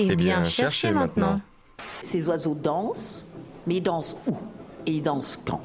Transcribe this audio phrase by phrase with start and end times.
[0.00, 1.40] Eh bien, cherchez maintenant.
[2.02, 3.26] Ces oiseaux dansent,
[3.66, 4.36] mais ils dansent où
[4.86, 5.60] Et ils dansent quand?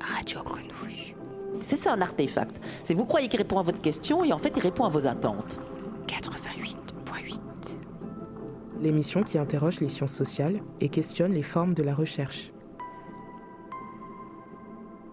[0.00, 1.14] Radio Grenouille.
[1.60, 2.60] C'est ça un artefact.
[2.84, 5.06] C'est vous croyez qu'il répond à votre question et en fait il répond à vos
[5.06, 5.58] attentes.
[6.06, 7.38] 88.8.
[8.80, 12.52] L'émission qui interroge les sciences sociales et questionne les formes de la recherche.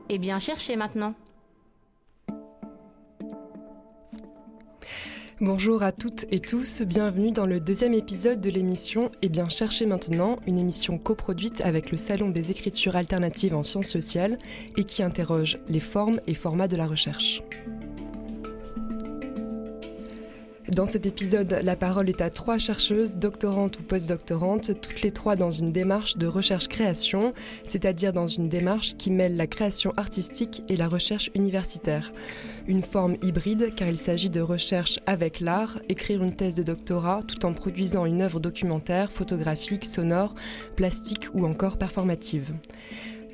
[0.10, 1.16] Eh bien, cherchez maintenant.
[5.40, 9.86] Bonjour à toutes et tous, bienvenue dans le deuxième épisode de l'émission Eh bien cherchez
[9.86, 14.40] maintenant, une émission coproduite avec le Salon des écritures alternatives en sciences sociales
[14.78, 17.44] et qui interroge les formes et formats de la recherche.
[20.78, 25.36] Dans cet épisode, la parole est à trois chercheuses, doctorantes ou postdoctorantes, toutes les trois
[25.36, 27.34] dans une démarche de recherche-création,
[27.66, 32.12] c'est-à-dire dans une démarche qui mêle la création artistique et la recherche universitaire
[32.68, 37.22] une forme hybride car il s'agit de recherche avec l'art, écrire une thèse de doctorat
[37.26, 40.36] tout en produisant une œuvre documentaire, photographique, sonore,
[40.76, 42.54] plastique ou encore performative.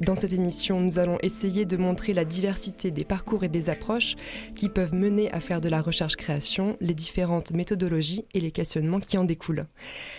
[0.01, 4.15] Dans cette émission, nous allons essayer de montrer la diversité des parcours et des approches
[4.55, 9.17] qui peuvent mener à faire de la recherche-création, les différentes méthodologies et les questionnements qui
[9.17, 9.67] en découlent.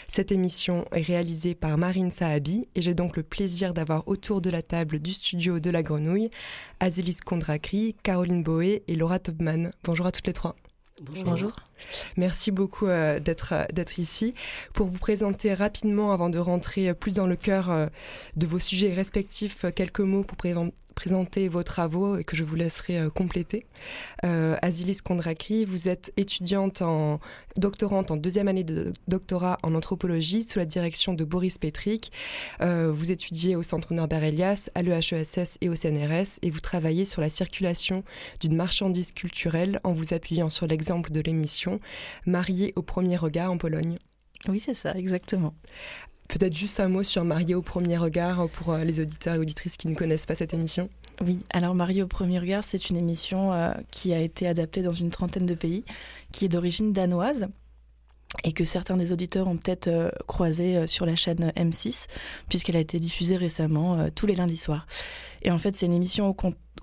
[0.08, 4.50] Cette émission est réalisée par Marine Saabi et j'ai donc le plaisir d'avoir autour de
[4.50, 6.30] la table du studio de la Grenouille
[6.78, 9.72] Azilis Kondrakri, Caroline Boé et Laura Tobman.
[9.82, 10.54] Bonjour à toutes les trois.
[11.02, 11.52] Bonjour.
[12.16, 14.32] Merci beaucoup euh, d'être euh, d'être ici.
[14.74, 17.86] Pour vous présenter rapidement, avant de rentrer plus dans le cœur euh,
[18.36, 20.36] de vos sujets respectifs, quelques mots pour
[20.94, 23.66] présenter vos travaux et que je vous laisserai euh, compléter.
[24.24, 27.20] Euh, Azilis Kondrakri, vous êtes étudiante en
[27.56, 32.12] doctorante en deuxième année de doctorat en anthropologie sous la direction de Boris Petrick.
[32.60, 37.04] Euh, vous étudiez au Centre Norbert Elias, à l'EHESS et au CNRS et vous travaillez
[37.04, 38.04] sur la circulation
[38.40, 41.80] d'une marchandise culturelle en vous appuyant sur l'exemple de l'émission
[42.26, 43.96] Mariée au premier regard en Pologne.
[44.48, 45.54] Oui, c'est ça, exactement.
[46.28, 49.76] Peut-être juste un mot sur Marié au premier regard pour euh, les auditeurs et auditrices
[49.76, 50.88] qui ne connaissent pas cette émission.
[51.20, 54.92] Oui, alors Marié au premier regard, c'est une émission euh, qui a été adaptée dans
[54.92, 55.84] une trentaine de pays,
[56.32, 57.46] qui est d'origine danoise
[58.42, 62.06] et que certains des auditeurs ont peut-être euh, croisé sur la chaîne M6,
[62.48, 64.86] puisqu'elle a été diffusée récemment tous les lundis soirs.
[65.42, 66.34] Et en fait, c'est une émission au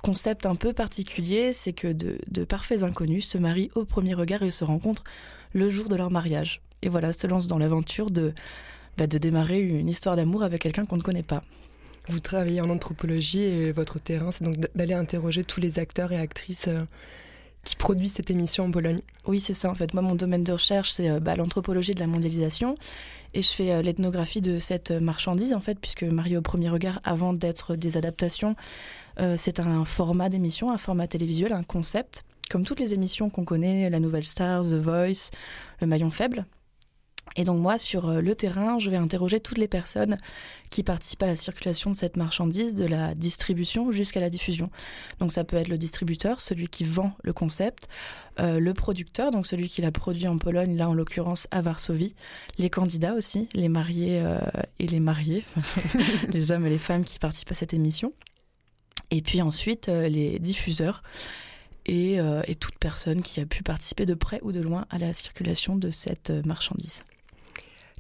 [0.02, 4.52] concept un peu particulier, c'est que de, parfaits inconnus se marient au premier regard et
[4.52, 5.04] se rencontrent
[5.54, 6.62] le jour de leur mariage.
[6.82, 8.34] Et voilà, se lancent dans l'aventure de
[8.98, 11.44] bah, de démarrer une histoire d'amour avec quelqu'un qu'on ne connaît pas.
[12.08, 16.18] Vous travaillez en anthropologie et votre terrain, c'est donc d'aller interroger tous les acteurs et
[16.18, 16.82] actrices euh,
[17.64, 19.02] qui produisent cette émission en Pologne.
[19.28, 19.94] Oui, c'est ça en fait.
[19.94, 22.76] Moi, mon domaine de recherche, c'est euh, bah, l'anthropologie de la mondialisation.
[23.34, 27.00] Et je fais euh, l'ethnographie de cette marchandise, en fait, puisque Marie au premier regard,
[27.04, 28.56] avant d'être des adaptations,
[29.38, 32.24] c'est un format d'émission, un format télévisuel, un concept.
[32.50, 35.30] Comme toutes les émissions qu'on connaît, La Nouvelle Star, The Voice,
[35.80, 36.46] Le Maillon Faible.
[37.36, 40.18] Et donc moi, sur euh, le terrain, je vais interroger toutes les personnes
[40.70, 44.70] qui participent à la circulation de cette marchandise, de la distribution jusqu'à la diffusion.
[45.20, 47.88] Donc ça peut être le distributeur, celui qui vend le concept,
[48.40, 52.16] euh, le producteur, donc celui qui l'a produit en Pologne, là en l'occurrence à Varsovie,
[52.58, 54.40] les candidats aussi, les mariés euh,
[54.80, 55.46] et les mariés,
[56.30, 58.14] les hommes et les femmes qui participent à cette émission,
[59.10, 61.04] et puis ensuite les diffuseurs.
[61.88, 65.14] Et, et, toute personne qui a pu participer de près ou de loin à la
[65.14, 67.04] circulation de cette marchandise.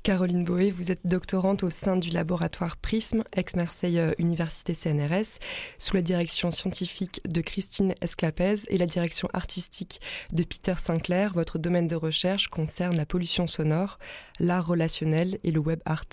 [0.03, 5.38] Caroline Boé, vous êtes doctorante au sein du laboratoire PRISM, ex-Marseille euh, Université CNRS,
[5.78, 10.01] sous la direction scientifique de Christine Esclapez et la direction artistique
[10.34, 11.34] de Peter Sinclair.
[11.34, 14.00] Votre domaine de recherche concerne la pollution sonore,
[14.40, 16.06] l'art relationnel et le web art.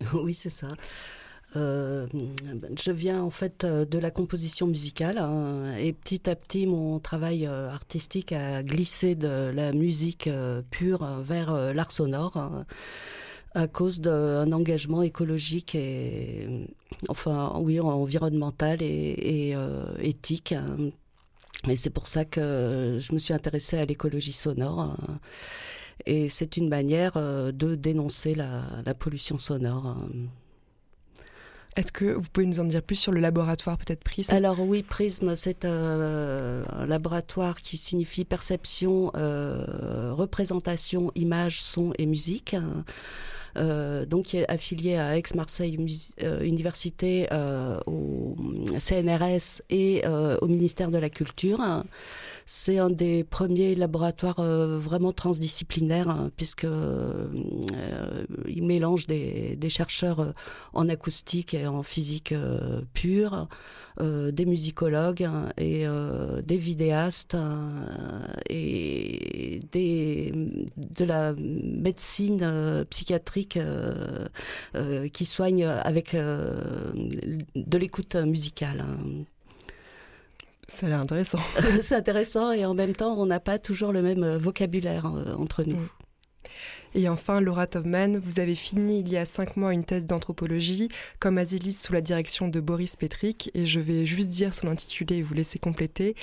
[0.14, 0.68] Oui, c'est ça.
[1.56, 2.06] Euh,
[2.78, 7.00] je viens en fait euh, de la composition musicale hein, et petit à petit mon
[7.00, 10.28] travail euh, artistique a glissé de la musique
[10.70, 12.66] pure vers l'art sonore hein,
[13.54, 16.68] à cause d'un engagement écologique et
[17.08, 19.56] enfin oui environnemental et,
[19.98, 20.52] éthique.
[20.52, 20.92] Hein.
[21.68, 24.96] Et c'est pour ça que je me suis intéressée à l'écologie sonore.
[26.06, 29.96] Et c'est une manière de dénoncer la pollution sonore.
[31.76, 34.34] Est-ce que vous pouvez nous en dire plus sur le laboratoire peut-être Prism?
[34.34, 42.56] Alors oui, Prism, c'est un, laboratoire qui signifie perception, euh, représentation, image, son et musique.
[43.56, 45.76] Euh, donc qui est affilié à Aix-Marseille
[46.22, 47.28] euh, Université,
[47.86, 48.36] au
[48.78, 51.60] CNRS et au ministère de la Culture.
[52.52, 56.66] C'est un des premiers laboratoires vraiment transdisciplinaires, hein, puisque
[58.48, 60.34] il mélange des, chercheurs
[60.72, 62.34] en acoustique et en physique
[62.92, 63.46] pure,
[64.00, 65.86] des musicologues hein, et
[66.44, 67.86] des vidéastes hein,
[68.48, 73.60] et de la médecine psychiatrique
[75.12, 78.84] qui soigne avec de l'écoute musicale.
[80.70, 80.76] Hein.
[80.76, 81.40] Ça a l'air intéressant.
[81.82, 85.34] c'est intéressant et en même temps, on n'a pas toujours le même euh, vocabulaire euh,
[85.34, 85.76] entre nous.
[85.76, 85.88] Mm.
[86.94, 90.88] Et enfin, Laura Tobman, vous avez fini il y a cinq mois une thèse d'anthropologie
[91.20, 95.18] comme Asilis sous la direction de Boris Petrick et je vais juste dire son intitulé
[95.18, 96.16] et vous laisser compléter.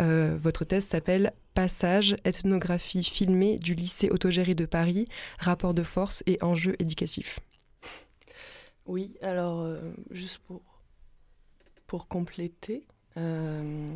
[0.00, 5.06] Euh, votre thèse s'appelle Passage, ethnographie filmée du lycée autogéré de Paris,
[5.38, 7.40] rapport de force et enjeux éducatifs.
[8.86, 10.62] Oui, alors euh, juste pour,
[11.86, 13.86] pour compléter, euh,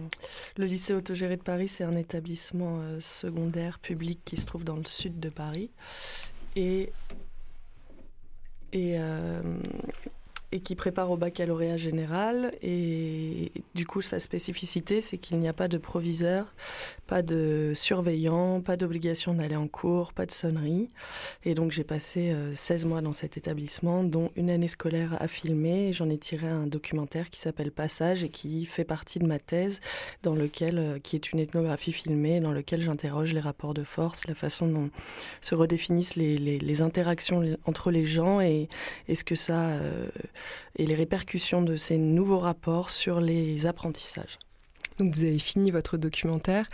[0.57, 4.77] le lycée autogéré de Paris, c'est un établissement euh, secondaire public qui se trouve dans
[4.77, 5.71] le sud de Paris.
[6.57, 6.93] Et,
[8.73, 8.99] et
[10.53, 12.53] et qui prépare au baccalauréat général.
[12.63, 16.53] Et du coup, sa spécificité, c'est qu'il n'y a pas de proviseur,
[17.07, 20.89] pas de surveillant, pas d'obligation d'aller en cours, pas de sonnerie.
[21.45, 25.29] Et donc, j'ai passé 16 euh, mois dans cet établissement, dont une année scolaire à
[25.29, 25.93] filmer.
[25.93, 29.81] J'en ai tiré un documentaire qui s'appelle Passage et qui fait partie de ma thèse,
[30.23, 34.27] dans lequel, euh, qui est une ethnographie filmée, dans lequel j'interroge les rapports de force,
[34.27, 34.91] la façon dont
[35.41, 38.69] se redéfinissent les, interactions entre les gens et,
[39.07, 39.71] est ce que ça...
[39.71, 40.09] Euh,
[40.77, 44.39] et les répercussions de ces nouveaux rapports sur les apprentissages.
[44.99, 46.67] Donc vous avez fini votre documentaire.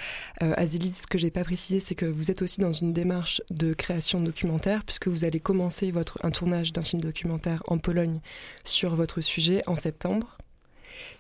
[0.43, 3.41] Euh, Azilis, ce que j'ai pas précisé, c'est que vous êtes aussi dans une démarche
[3.51, 8.21] de création documentaire, puisque vous allez commencer votre, un tournage d'un film documentaire en Pologne
[8.65, 10.39] sur votre sujet en septembre.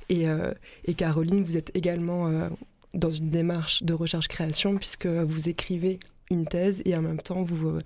[0.08, 0.52] Et, euh,
[0.96, 2.48] Caroline, vous êtes également euh,
[2.94, 6.00] dans une démarche de recherche-création, puisque vous écrivez
[6.30, 7.78] une thèse et en même temps vous, euh,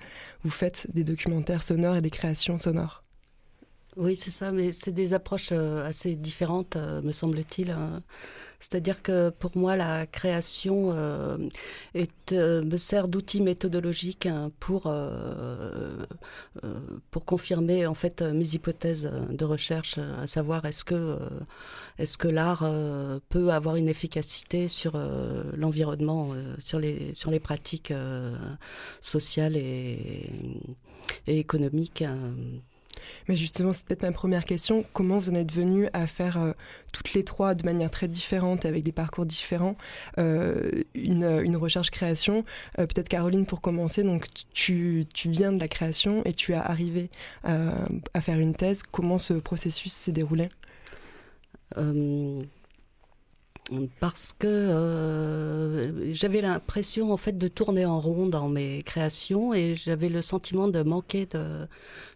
[0.44, 3.04] vous faites des documentaires sonores et des créations sonores.
[3.96, 7.72] Oui, c'est ça, mais c'est des approches euh, assez différentes, euh, me semble-t-il.
[7.72, 8.02] Hein.
[8.60, 11.38] C'est-à-dire que pour moi, la création euh,
[12.30, 14.82] me sert d'outil méthodologique hein, pour,
[17.10, 21.18] pour confirmer en fait mes hypothèses de recherche, à savoir est-ce que,
[21.98, 22.70] est-ce que l'art
[23.30, 24.92] peut avoir une efficacité sur
[25.56, 27.94] l'environnement, sur, les, sur les pratiques
[29.00, 30.30] sociales et,
[31.26, 32.02] et économiques.
[32.02, 32.18] Hein.
[33.28, 34.84] Mais justement, c'est peut-être ma première question.
[34.92, 36.52] Comment vous en êtes venu à faire euh,
[36.92, 39.76] toutes les trois de manière très différente, avec des parcours différents,
[40.18, 42.44] euh, une, une recherche-création
[42.78, 46.62] euh, Peut-être Caroline, pour commencer, donc tu, tu, viens de la création et tu as
[46.62, 47.10] arrivé
[47.44, 48.82] à faire une thèse.
[48.82, 50.48] Comment ce processus s'est déroulé?
[54.00, 59.76] Parce que euh, j'avais l'impression en fait de tourner en rond dans mes créations et
[59.76, 61.28] j'avais le sentiment de manquer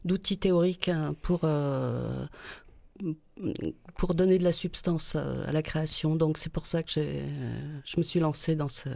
[0.05, 2.25] d'outils théoriques hein, pour euh,
[3.97, 6.17] pour donner de la substance à la création.
[6.17, 8.89] Donc c'est pour ça que je me suis lancée dans ce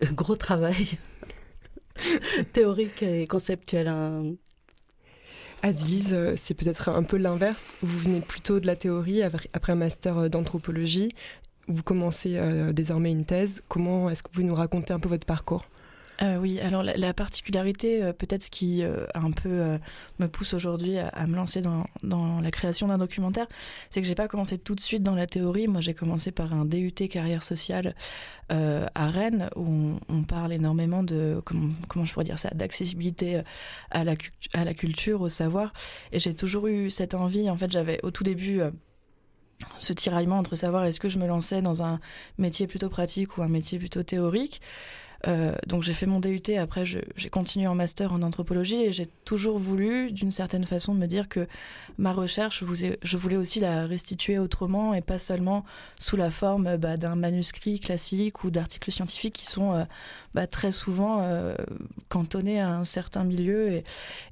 [0.12, 0.98] gros travail
[2.52, 3.88] théorique et conceptuel.
[3.88, 4.34] Hein.
[5.64, 7.76] Euh, c'est peut-être un peu l'inverse.
[7.82, 11.10] Vous venez plutôt de la théorie après un master d'anthropologie
[11.68, 13.62] vous commencez euh, désormais une thèse.
[13.68, 15.64] Comment est-ce que vous nous racontez un peu votre parcours?
[16.22, 19.78] Euh, oui, alors la, particularité, euh, peut-être ce qui un peu
[20.20, 23.46] me pousse aujourd'hui à, me lancer dans, la création d'un documentaire,
[23.90, 25.66] c'est que j'ai pas commencé tout de suite dans la théorie.
[25.66, 27.94] Moi, j'ai commencé par un DUT carrière sociale
[28.50, 33.40] à Rennes, où on, parle énormément de comment, je pourrais dire ça, d'accessibilité
[33.90, 35.72] à la culture, au savoir.
[36.12, 37.48] Et j'ai toujours eu cette envie.
[37.50, 38.60] En fait, j'avais au tout début
[39.78, 42.00] ce tiraillement entre savoir est-ce que je me lançais dans un
[42.38, 44.60] métier plutôt pratique ou un métier plutôt théorique.
[45.28, 49.06] Euh, donc j'ai fait mon DUT, après j'ai continué en master en anthropologie et j'ai
[49.24, 51.46] toujours voulu, d'une certaine façon, me dire que
[51.96, 52.64] ma recherche,
[53.02, 55.64] je voulais aussi la restituer autrement et pas seulement
[55.98, 59.84] sous la forme bah, d'un manuscrit classique ou d'articles scientifiques qui sont euh,
[60.34, 61.54] bah, très souvent euh,
[62.08, 63.82] cantonnés à un certain milieu.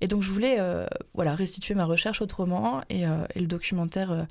[0.00, 0.58] Et, donc je voulais
[1.14, 4.26] voilà, restituer ma recherche autrement et, et le documentaire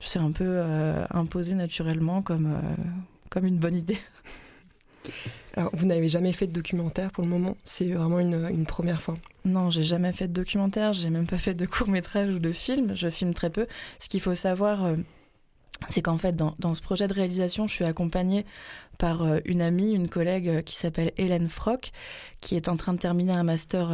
[0.00, 2.82] c'est un peu euh, imposé naturellement comme, euh,
[3.28, 3.98] comme une bonne idée.
[5.56, 7.56] Alors, vous n'avez jamais fait de documentaire pour le moment?
[7.64, 9.16] C'est vraiment une, une, première fois?
[9.44, 12.52] Non, j'ai jamais fait de documentaire, j'ai même pas fait de court métrage ou de
[12.52, 13.66] film, je filme très peu.
[13.98, 14.96] Ce qu'il faut savoir, euh,
[15.88, 18.46] c'est qu'en fait, dans, dans, ce projet de réalisation, je suis accompagnée
[18.98, 21.90] par une amie, une collègue qui s'appelle Hélène Frock,
[22.42, 23.90] qui est en train de terminer un master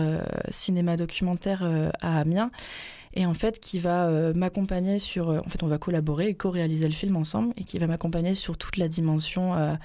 [0.51, 1.63] cinéma documentaire
[2.01, 2.51] à Amiens
[3.17, 5.29] et en fait qui va euh, m'accompagner sur.
[5.29, 8.57] en fait, on va collaborer et co-réaliser le film ensemble et qui va m'accompagner sur
[8.57, 9.77] toute la dimension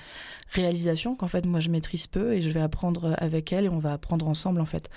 [0.51, 3.79] réalisation qu'en fait moi je maîtrise peu et je vais apprendre avec elle et on
[3.79, 4.89] va apprendre ensemble en fait.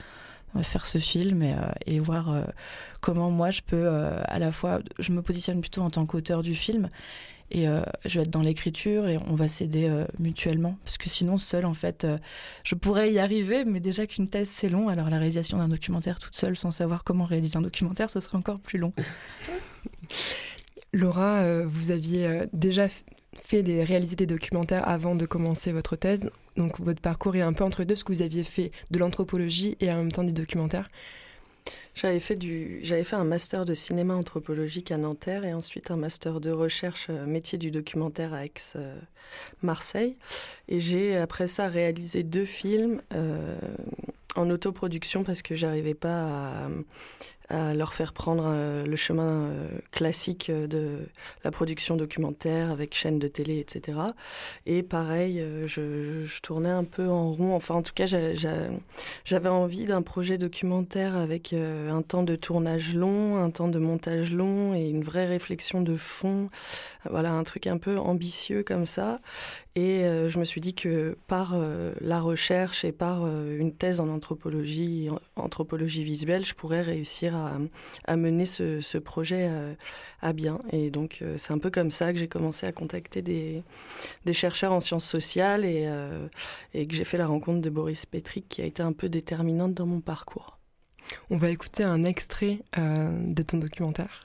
[0.54, 1.44] On va faire ce film
[1.86, 2.44] et voir
[3.00, 4.80] comment moi je peux à la fois.
[4.98, 6.88] Je me positionne plutôt en tant qu'auteur du film
[7.50, 11.08] et euh, je vais être dans l'écriture et on va s'aider euh, mutuellement parce que
[11.08, 12.18] sinon seul en fait euh,
[12.64, 16.18] je pourrais y arriver mais déjà qu'une thèse c'est long alors la réalisation d'un documentaire
[16.18, 18.92] toute seule sans savoir comment réaliser un documentaire ce serait encore plus long.
[20.92, 22.86] Laura, vous aviez déjà
[23.34, 27.52] fait des réalisé des documentaires avant de commencer votre thèse donc votre parcours est un
[27.52, 30.32] peu entre deux parce que vous aviez fait de l'anthropologie et en même temps des
[30.32, 30.88] documentaires.
[31.94, 35.96] J'avais fait, du, j'avais fait un master de cinéma anthropologique à Nanterre et ensuite un
[35.96, 40.16] master de recherche euh, métier du documentaire à Aix-Marseille.
[40.68, 43.56] et j'ai après ça réalisé deux films euh,
[44.34, 46.68] en autoproduction parce que j'arrivais pas à,
[47.48, 51.00] à leur faire prendre euh, le chemin euh, classique de
[51.44, 53.98] la production documentaire avec chaîne de télé, etc.
[54.66, 57.54] Et pareil, euh, je, je, tournais un peu en rond.
[57.54, 63.36] Enfin, en tout cas, j'avais envie d'un projet documentaire avec un temps de tournage long,
[63.36, 66.48] un temps de montage long et une vraie réflexion de fond.
[67.10, 69.20] Voilà, un truc un peu ambitieux comme ça.
[69.76, 73.74] Et euh, je me suis dit que par euh, la recherche et par euh, une
[73.74, 79.50] thèse en anthropologie, anthropologie visuelle, je pourrais réussir à, mener ce, projet
[80.22, 80.60] à bien.
[80.70, 83.62] Et donc c'est un peu comme ça que j'ai commencé à contacter des,
[84.32, 85.90] chercheurs en sciences sociales et,
[86.72, 89.74] et que j'ai fait la rencontre de Boris Petrick qui a été un peu déterminante
[89.74, 90.58] dans mon parcours.
[91.30, 94.22] On va écouter un extrait de ton documentaire.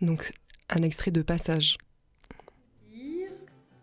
[0.00, 0.32] Donc
[0.68, 1.78] un extrait de passage.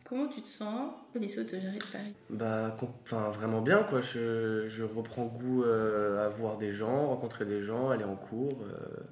[0.09, 2.13] Comment tu te sens au lycée autogéré de Paris?
[2.31, 2.75] Bah,
[3.05, 4.01] enfin, vraiment bien, quoi.
[4.01, 8.57] Je, je reprends goût euh, à voir des gens, rencontrer des gens, aller en cours.
[8.63, 9.03] Euh,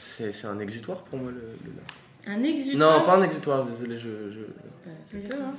[0.00, 2.32] c'est un exutoire pour moi, le, le...
[2.32, 3.00] Un exutoire?
[3.00, 4.30] Non, pas un exutoire, désolé, je...
[4.30, 4.40] je...
[4.86, 5.54] Bah, hein.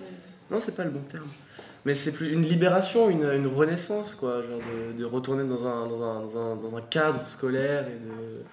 [0.49, 1.27] Non, c'est pas le bon terme.
[1.85, 4.41] Mais c'est plus une libération, une, une, renaissance, quoi.
[4.41, 7.99] Genre de, de retourner dans un, dans, un, dans, un, dans un cadre scolaire et
[7.99, 8.43] de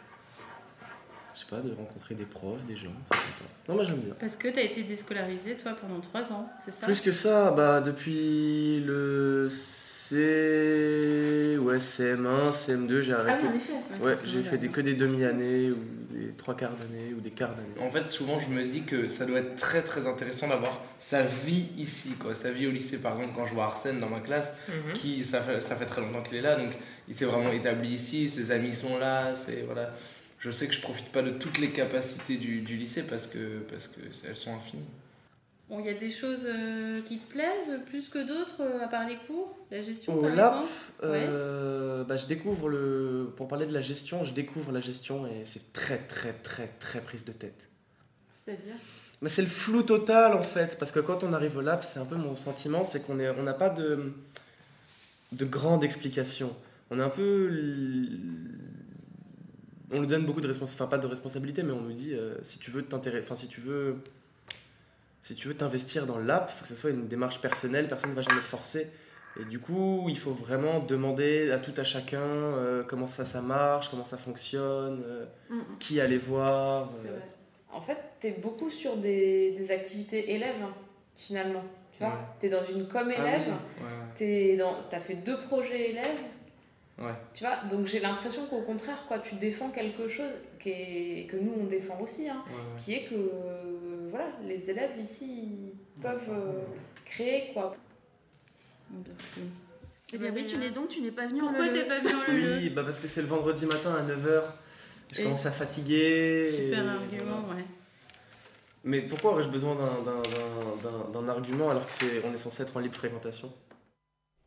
[1.37, 3.45] je sais pas, de rencontrer des profs, des gens, c'est sympa.
[3.69, 4.15] Non, moi j'aime bien.
[4.19, 6.87] Parce que tu as été déscolarisé, toi, pendant 3 ans, c'est ça?
[6.87, 11.59] Plus que ça, bah depuis le C...
[11.61, 13.45] Ouais, CM1, CM2, j'ai arrêté.
[13.45, 14.05] Ah oui, en effet.
[14.05, 17.55] Ouais, j'ai fait des, que des demi-années, ou des trois quarts d'année, ou des quarts
[17.55, 17.87] d'année.
[17.87, 21.23] En fait, souvent, je me dis que ça doit être très très intéressant d'avoir sa
[21.23, 22.35] vie ici, quoi.
[22.35, 24.93] Sa vie au lycée, par exemple, quand je vois Arsène dans ma classe, mhm.
[24.95, 26.73] qui, ça fait, ça fait très longtemps qu'il est là, donc
[27.09, 29.65] il s'est vraiment établi ici, ses amis sont là, c'est...
[29.67, 29.91] Voilà
[30.47, 33.59] je sais que je profite pas de toutes les capacités du, du lycée parce que,
[33.69, 34.85] parce que elles sont infinies.
[35.69, 38.87] Bon, il y a des choses euh, qui te plaisent plus que d'autres, euh, à
[38.87, 40.73] part les cours, la gestion Au par LAP, exemple?
[41.03, 43.33] euh, bah, je découvre le.
[43.37, 47.01] Pour parler de la gestion, je découvre la gestion et c'est très, très, très, très
[47.01, 47.69] prise de tête.
[48.45, 48.77] C'est-à-dire?
[49.21, 51.99] Bah, C'est le flou total en fait, parce que quand on arrive au LAP, c'est
[51.99, 54.13] un peu mon sentiment, c'est qu'on on n'a pas de,
[55.33, 56.55] de grande explication.
[56.93, 57.51] On est un peu
[59.93, 62.37] on nous donne beaucoup de responsabilités, enfin pas de responsabilité, mais on nous dit euh,
[62.43, 63.97] si tu veux t'intéresser, enfin si tu veux,
[65.23, 68.11] si tu veux t'investir dans l'app, il faut que ça soit une démarche personnelle, personne
[68.11, 68.91] ne va jamais te forcer.
[69.39, 73.43] Et du coup, il faut vraiment demander à tout à chacun euh, comment ça, ça
[73.43, 76.91] marche, comment ça fonctionne, euh, mm, qui aller voir.
[77.71, 80.73] En fait, tu es beaucoup sur des, des activités élèves, hein,
[81.19, 81.65] finalement.
[81.93, 83.53] Tu vois, tu es dans une com ah élève,
[84.17, 86.19] tu as fait deux projets élèves,
[87.35, 91.37] tu vois, donc j'ai l'impression qu'au contraire, quoi, tu défends quelque chose qui est, que
[91.37, 92.43] nous on défend aussi, hein,
[92.83, 93.31] qui est que
[94.11, 96.63] voilà, les élèves ici peuvent euh,
[97.05, 97.77] créer quoi.
[100.13, 102.15] Eh bien oui, tu n'es donc tu n'es pas venu Pourquoi en t'es pas venu
[102.15, 104.43] en leu Oui, bah parce que c'est le vendredi matin à 9h.
[105.13, 106.49] Je commence à fatiguer.
[106.49, 107.65] Super argument, ouais.
[108.85, 109.77] Mais pourquoi aurais-je besoin
[111.13, 113.53] d'un argument alors qu'on est censé être en libre fréquentation?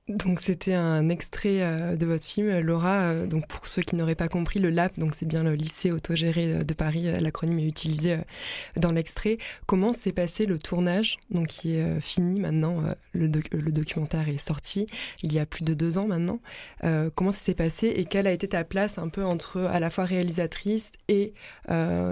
[0.10, 3.01] Donc c'était un extrait euh, de votre film, Laura.
[3.01, 5.92] Euh, donc pour ceux qui n'auraient pas compris, le LAP, donc c'est bien le lycée
[5.92, 7.08] autogéré de Paris.
[7.08, 8.18] Euh, l'acronyme est utilisé
[8.75, 9.38] dans l'extrait.
[9.68, 12.84] Comment s'est passé le tournage, donc qui est fini maintenant.
[13.13, 14.88] Le, le, documentaire est sorti
[15.22, 16.39] il y a plus de deux ans maintenant.
[17.16, 19.89] comment ça s'est passé et quelle a été ta place un peu entre à la
[19.89, 21.34] fois réalisatrice et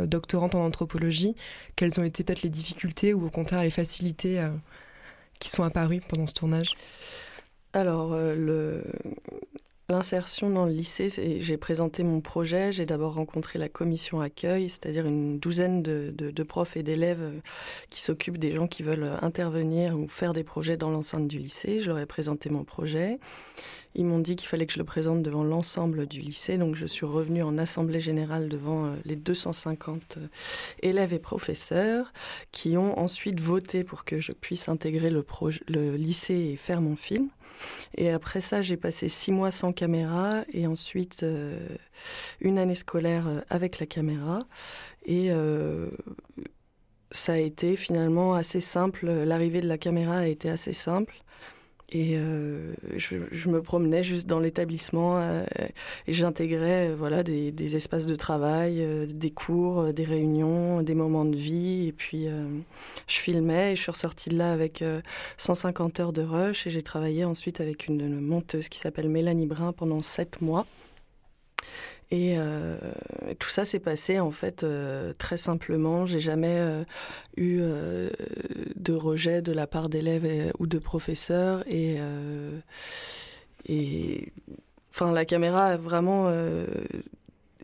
[0.06, 1.36] doctorante en anthropologie?
[1.76, 4.46] Quelles ont été peut-être les difficultés ou au contraire les facilités
[5.40, 6.76] qui sont apparues pendant ce tournage?
[7.74, 8.82] Alors, euh,
[9.90, 11.08] L'insertion dans le lycée,
[11.40, 16.76] j'ai présenté mon projet, j'ai d'abord rencontré la commission accueil, c'est-à-dire une douzaine de, profs
[16.76, 17.40] et d'élèves euh,
[17.90, 21.80] qui s'occupent des gens qui veulent intervenir ou faire des projets dans l'enceinte du lycée.
[21.80, 23.18] Je leur ai présenté mon projet.
[23.96, 26.58] ils m'ont dit qu'il fallait que je le présente devant l'ensemble du lycée.
[26.58, 30.28] Donc je suis revenue en assemblée générale devant euh, les 250 euh,
[30.82, 32.12] élèves et professeurs
[32.52, 35.26] qui ont ensuite voté pour que je puisse intégrer le,
[35.70, 37.30] le lycée et faire mon film.
[37.96, 41.26] Et après ça, j'ai passé six mois sans caméra et ensuite
[42.42, 44.46] une année scolaire avec la caméra.
[45.06, 45.32] Et
[47.12, 49.10] ça a été finalement assez simple.
[49.10, 51.16] L'arrivée de la caméra a été assez simple.
[51.94, 55.46] Et euh, je, me promenais juste dans l'établissement euh,
[56.06, 61.38] et j'intégrais euh, voilà des, espaces de travail, des cours, des réunions, des moments de
[61.38, 61.88] vie.
[61.88, 62.28] Et puis
[63.08, 64.84] je filmais et je suis ressortie de là avec
[65.38, 69.72] 150 heures de rush et j'ai travaillé ensuite avec une monteuse qui s'appelle Mélanie Brun
[69.72, 70.66] pendant sept mois.
[72.10, 72.78] Et euh,
[73.38, 76.06] tout ça s'est passé en fait euh, très simplement.
[76.06, 76.84] J'ai jamais euh,
[77.36, 77.62] eu
[78.76, 81.98] de rejet de la part d'élèves ou de professeurs et
[83.68, 84.32] et
[84.90, 86.32] enfin la caméra a vraiment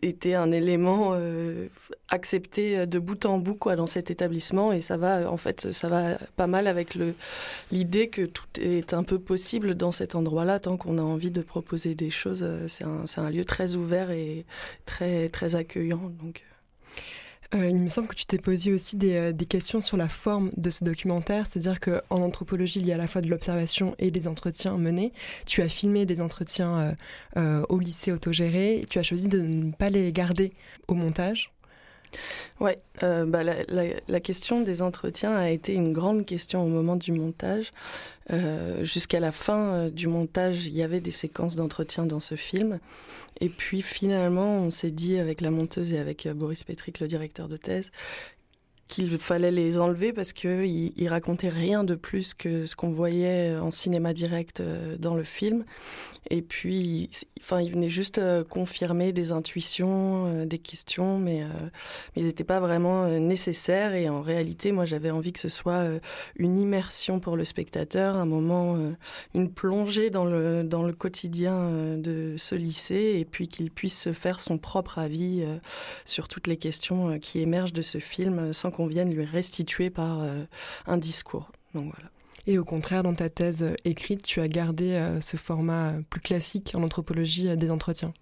[0.04, 1.68] était un élément euh,
[2.08, 4.72] accepté euh, de bout en bout quoi dans cet établissement.
[4.72, 7.14] Et ça va en fait ça va pas mal avec le
[7.72, 11.42] l'idée que tout est un peu possible dans cet endroit-là tant qu'on a envie de
[11.42, 14.44] proposer des choses euh, c'est un, un lieu très ouvert et
[14.86, 16.12] très très accueillant.
[16.22, 16.44] Donc
[17.54, 20.50] euh, il me semble que tu t'es posé aussi euh, des, questions sur la forme
[20.56, 24.10] de ce documentaire, c'est-à-dire qu'en anthropologie, il y a à la fois de l'observation et
[24.10, 25.12] des entretiens menés.
[25.46, 26.96] Tu as filmé des entretiens
[27.36, 30.52] euh, au lycée autogéré, tu as choisi de ne pas les garder
[30.88, 31.52] au montage.
[32.60, 37.72] Ouais, bah la, question des entretiens a été une grande question au moment du montage.
[38.82, 42.78] Jusqu'à la fin du montage, il y avait des séquences d'entretien dans ce film.
[43.40, 47.08] Et puis finalement, on s'est dit avec la monteuse et avec euh, Boris Petrick, le
[47.08, 47.90] directeur de thèse,
[48.88, 53.56] qu'il fallait les enlever parce qu'ils il racontaient rien de plus que ce qu'on voyait
[53.56, 55.64] en cinéma direct euh, dans le film.
[56.30, 61.42] Et puis, enfin, il venait juste euh, confirmer des intuitions, euh, des questions, mais,
[62.14, 63.94] mais ils n'étaient pas vraiment nécessaires.
[63.94, 65.84] Et en réalité, moi, j'avais envie que ce soit
[66.36, 68.78] une immersion pour le spectateur, un moment,
[69.34, 74.12] une plongée dans le, dans le quotidien de ce lycée, et puis qu'il puisse se
[74.12, 75.44] faire son propre avis
[76.04, 80.22] sur toutes les questions qui émergent de ce film sans qu'on vienne lui restituer par
[80.22, 80.42] euh,
[80.86, 81.50] un discours.
[81.74, 82.10] Donc voilà.
[82.46, 86.20] Et au contraire, dans ta thèse euh, écrite, tu as gardé euh, ce format plus
[86.20, 88.12] classique en anthropologie des entretiens.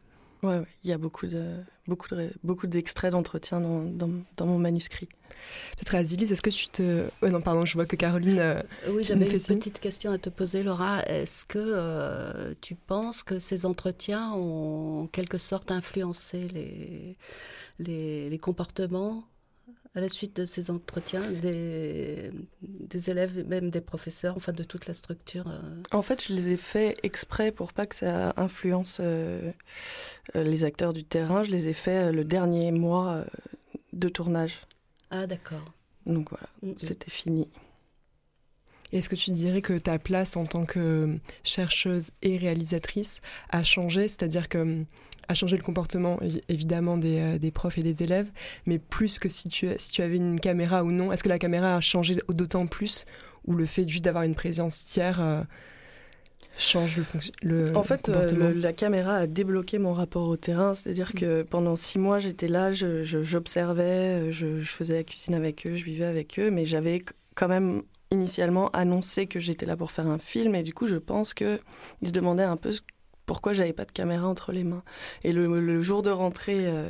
[0.42, 4.58] Oui, ouais, il y a beaucoup de beaucoup de, beaucoup d'extraits d'entretien dans, dans, mon
[4.58, 5.08] manuscrit.
[5.76, 7.08] Peut-être Azilis, est-ce que tu te...
[7.22, 8.62] Oh non, pardon, je vois que Caroline...
[8.88, 11.02] oui, j'avais une petite question à te poser, Laura.
[11.06, 17.16] Est-ce que tu penses que ces entretiens ont en quelque sorte influencé les,
[17.78, 19.24] les, les comportements
[19.94, 22.30] à la suite de ces entretiens des,
[22.62, 25.82] des élèves, même des professeurs, enfin de toute la structure euh.
[25.92, 29.52] En fait, je les ai faits exprès pour pas que ça influence euh,
[30.34, 31.42] euh, les acteurs du terrain.
[31.42, 33.24] Je les ai faits le dernier mois
[33.92, 34.60] de tournage.
[35.10, 35.64] Ah, d'accord.
[36.06, 36.74] Donc voilà, mm, mm.
[36.78, 37.48] c'était fini.
[38.92, 44.08] Est-ce que tu dirais que ta place en tant que chercheuse et réalisatrice a changé?
[44.08, 44.84] C'est-à-dire que
[45.28, 48.30] a changé le comportement évidemment des, euh, des, profs et des élèves,
[48.66, 51.12] mais plus que si tu, si tu avais une caméra ou non.
[51.12, 53.04] Est-ce que la caméra a changé d'autant plus
[53.46, 55.42] ou le fait juste d'avoir une présence tiers euh,
[56.56, 57.04] change le,
[57.42, 61.76] le En fait, euh, la caméra a débloqué mon rapport au terrain, c'est-à-dire que pendant
[61.76, 66.38] six mois j'étais là, j'observais, je, je, faisais la cuisine avec eux, je vivais avec
[66.38, 67.02] eux, mais j'avais
[67.34, 67.82] quand même
[68.12, 71.58] initialement annoncé que j'étais là pour faire un film et du coup je pense qu'ils
[72.04, 72.72] se demandaient un peu
[73.26, 74.82] pourquoi j'avais pas de caméra entre les mains.
[75.24, 76.88] Et le, jour de rentrée, euh,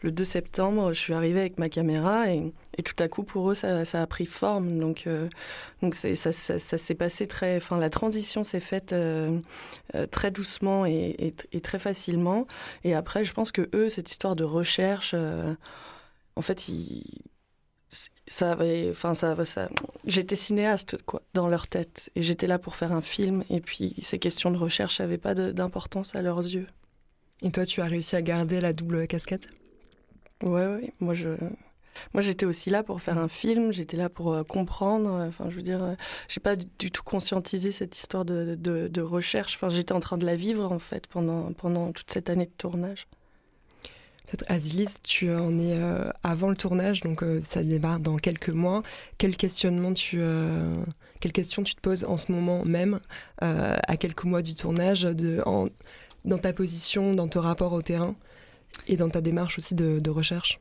[0.00, 2.52] le 2 septembre, je suis arrivée avec ma caméra et,
[2.84, 4.78] tout à coup, pour eux, ça, a pris forme.
[4.78, 5.28] Donc, euh,
[5.82, 7.56] donc ça, s'est passé très.
[7.56, 9.38] Enfin, la transition s'est faite euh,
[10.10, 12.46] très doucement et, et, très facilement.
[12.84, 15.14] Et après, je pense que eux, cette histoire de recherche,
[16.36, 17.22] en fait, ils
[17.88, 19.68] ça avait, enfin ça, ça
[20.04, 23.94] j'étais cinéaste quoi dans leur tête et j'étais là pour faire un film et puis
[24.02, 26.66] ces questions de recherche n'avaient pas d'importance à leurs yeux.
[27.42, 29.48] Et toi, tu as réussi à garder la double casquette?
[30.42, 30.92] Ouais, ouais.
[31.00, 31.28] Moi, je,
[32.14, 33.72] moi, j'étais aussi là pour faire un film.
[33.72, 35.10] J'étais là pour euh, comprendre.
[35.28, 35.94] Enfin, je veux dire, euh,
[36.28, 39.56] j'ai pas du tout conscientisé cette histoire de, de, de recherche.
[39.56, 42.52] Enfin, j'étais en train de la vivre en fait pendant pendant toute cette année de
[42.56, 43.06] tournage.
[44.26, 48.82] Peut-être tu en es euh, avant le tournage, donc euh, ça démarre dans quelques mois.
[49.18, 50.76] Quel questionnement tu, euh,
[51.20, 53.00] quelles questions tu te poses en ce moment même,
[53.38, 58.16] à quelques mois du tournage, dans ta position, dans ton rapport au terrain
[58.88, 60.58] et dans ta démarche aussi de, recherche?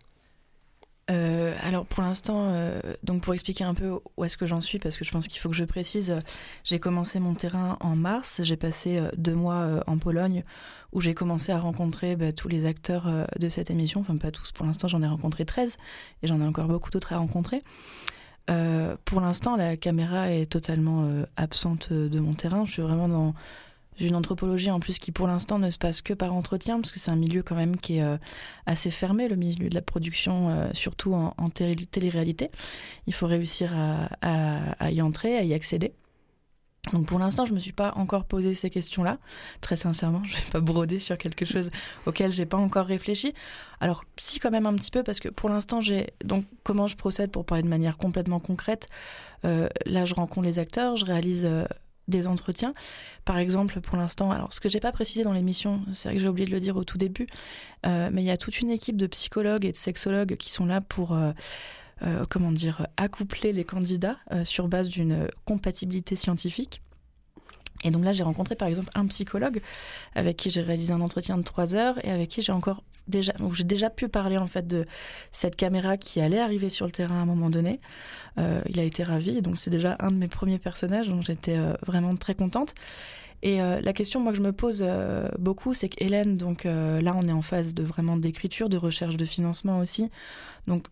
[1.12, 4.80] Euh, alors pour l'instant, euh, donc pour expliquer un peu où est-ce que j'en suis,
[4.80, 6.16] parce que je pense qu'il faut que je précise,
[6.64, 10.44] j'ai commencé mon terrain en mars, j'ai passé deux mois en Pologne
[10.94, 14.52] où j'ai commencé à rencontrer bah, tous les acteurs de cette émission, enfin pas tous,
[14.52, 15.78] pour l'instant j'en ai rencontré 13
[16.24, 17.62] et j'en ai encore beaucoup d'autres à rencontrer.
[18.48, 23.36] pour l'instant, la caméra est totalement absente de mon terrain, je suis vraiment dans
[24.00, 27.00] une anthropologie en plus qui pour l'instant ne se passe que par entretien, parce que
[27.00, 28.18] c'est un milieu quand même qui est euh,
[28.66, 32.52] assez fermé, le milieu de la production, euh, surtout en, télé-réalité.
[33.08, 35.94] Il faut réussir à, y entrer, à y accéder.
[36.94, 39.18] Donc pour l'instant, je ne me suis pas encore posé ces questions-là.
[39.62, 41.72] Très sincèrement, je ne vais pas broder sur quelque chose
[42.06, 43.34] auquel j'ai pas encore réfléchi.
[43.80, 46.96] Alors si quand même un petit peu, parce que pour l'instant, j'ai donc comment je
[46.96, 48.88] procède pour parler de manière complètement concrète.
[49.46, 51.48] Euh, là, je rencontre les acteurs, je réalise
[52.08, 52.74] des entretiens.
[53.24, 56.22] Par exemple, pour l'instant, alors ce que j'ai pas précisé dans l'émission, c'est vrai que
[56.22, 57.28] j'ai oublié de le dire au tout début,
[57.86, 60.66] euh, mais il y a toute une équipe de psychologues et de sexologues qui sont
[60.66, 61.32] là pour euh,
[62.04, 66.82] euh, comment dire accoupler les candidats sur base d'une compatibilité scientifique.
[67.86, 69.62] Et donc là, j'ai rencontré par exemple un psychologue
[70.16, 73.34] avec qui j'ai réalisé un entretien de trois heures et avec qui j'ai encore déjà,
[73.54, 74.86] j'ai déjà pu parler en fait de
[75.32, 77.80] cette caméra qui allait arriver sur le terrain à un moment donné.
[78.40, 81.58] Euh, il a été ravi, donc c'est déjà un de mes premiers personnages, donc j'étais
[81.58, 82.74] euh, vraiment très contente.
[83.44, 84.84] Et euh, la question, moi, que je me pose
[85.38, 89.26] beaucoup, c'est qu'Hélène, donc là, on est en phase de vraiment d'écriture, de recherche de
[89.26, 90.10] financement aussi.
[90.66, 90.88] Donc,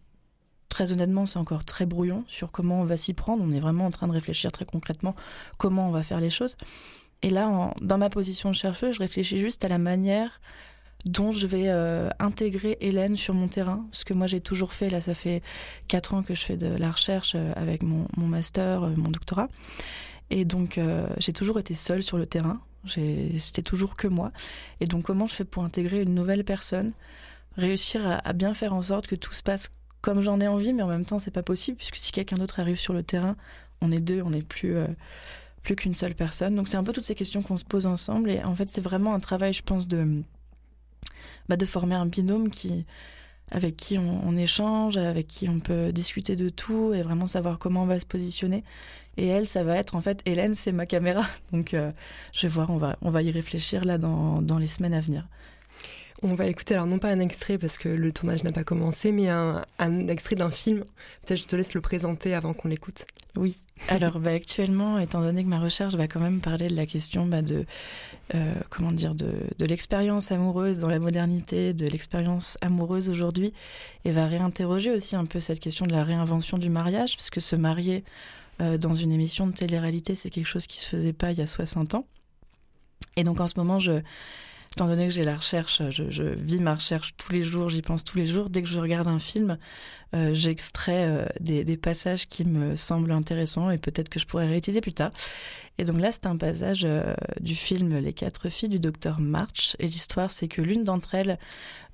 [0.73, 3.43] très honnêtement, c'est encore très brouillon sur comment on va s'y prendre.
[3.45, 5.15] On est vraiment en train de réfléchir très concrètement
[5.59, 6.57] comment on va faire les choses.
[7.21, 10.41] Et là, dans ma position de chercheuse, je réfléchis juste à la manière
[11.05, 13.86] dont je vais euh, intégrer Hélène sur mon terrain.
[13.91, 15.43] Parce que moi, j'ai toujours fait, là, ça fait
[15.88, 19.49] quatre ans que je fais de la recherche euh, avec mon, master, euh, mon doctorat.
[20.31, 20.79] Et donc,
[21.19, 22.59] j'ai toujours été seule sur le terrain.
[22.88, 24.31] C'était toujours que moi.
[24.79, 26.91] Et donc, comment je fais pour intégrer une nouvelle personne
[27.55, 29.69] Réussir à, bien faire en sorte que tout se passe
[30.03, 32.59] comme j'en ai envie, mais en même temps, c'est pas possible, puisque si quelqu'un d'autre
[32.59, 33.35] arrive sur le terrain,
[33.81, 34.77] on est deux, on n'est plus
[35.63, 36.55] plus qu'une seule personne.
[36.55, 38.29] Donc c'est un peu toutes ces questions qu'on se pose ensemble.
[38.29, 40.21] Et en fait, c'est vraiment un travail, je pense, de,
[41.49, 42.85] bah, de former un binôme qui,
[43.49, 47.83] avec qui on, échange, avec qui on peut discuter de tout et vraiment savoir comment
[47.83, 48.63] on va se positionner.
[49.15, 51.25] Et elle, ça va être en fait, Hélène, c'est ma caméra.
[51.51, 51.91] Donc euh,
[52.35, 55.01] je vais voir, on va, on va y réfléchir là dans, dans les semaines à
[55.01, 55.27] venir.
[56.25, 59.12] On va écouter, alors non pas un extrait parce que le tournage n'a pas commencé,
[59.12, 59.62] mais un,
[60.07, 60.86] extrait d'un film.
[61.25, 63.05] Peut-être je te laisse le présenter avant qu'on l'écoute.
[63.36, 63.57] Oui.
[63.89, 67.25] Alors bah, actuellement, étant donné que ma recherche va quand même parler de la question
[67.25, 67.65] bah, de
[68.36, 73.51] euh, comment dire de, l'expérience amoureuse dans la modernité, de l'expérience amoureuse aujourd'hui,
[74.05, 77.57] et va réinterroger aussi un peu cette question de la réinvention du mariage, puisque se
[77.57, 78.05] marier
[78.62, 81.41] euh, dans une émission de télé-réalité, c'est quelque chose qui se faisait pas il y
[81.41, 82.05] a 60 ans.
[83.17, 84.01] Et donc en ce moment, je
[84.75, 88.03] Étant donné que j'ai la recherche, je, vis ma recherche tous les jours, j'y pense
[88.03, 88.49] tous les jours.
[88.49, 89.59] Dès que je regarde un film,
[90.15, 94.81] euh, j'extrais euh, des, passages qui me semblent intéressants et peut-être que je pourrais réutiliser
[94.81, 95.12] plus tard.
[95.77, 99.75] Et donc là, c'est un passage euh, du film Les quatre filles du docteur March.
[99.77, 101.38] Et l'histoire, c'est que l'une d'entre elles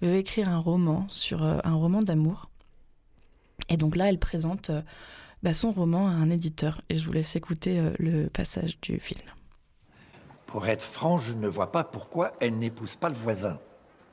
[0.02, 2.50] veut écrire un roman sur un roman d'amour.
[3.68, 4.72] Et donc là, elle présente
[5.44, 6.80] bah, son roman à un éditeur.
[6.88, 9.20] Et je vous laisse écouter le passage du film.
[10.50, 13.60] Pour être franc, je ne vois pas pourquoi elle n'épouse pas le voisin.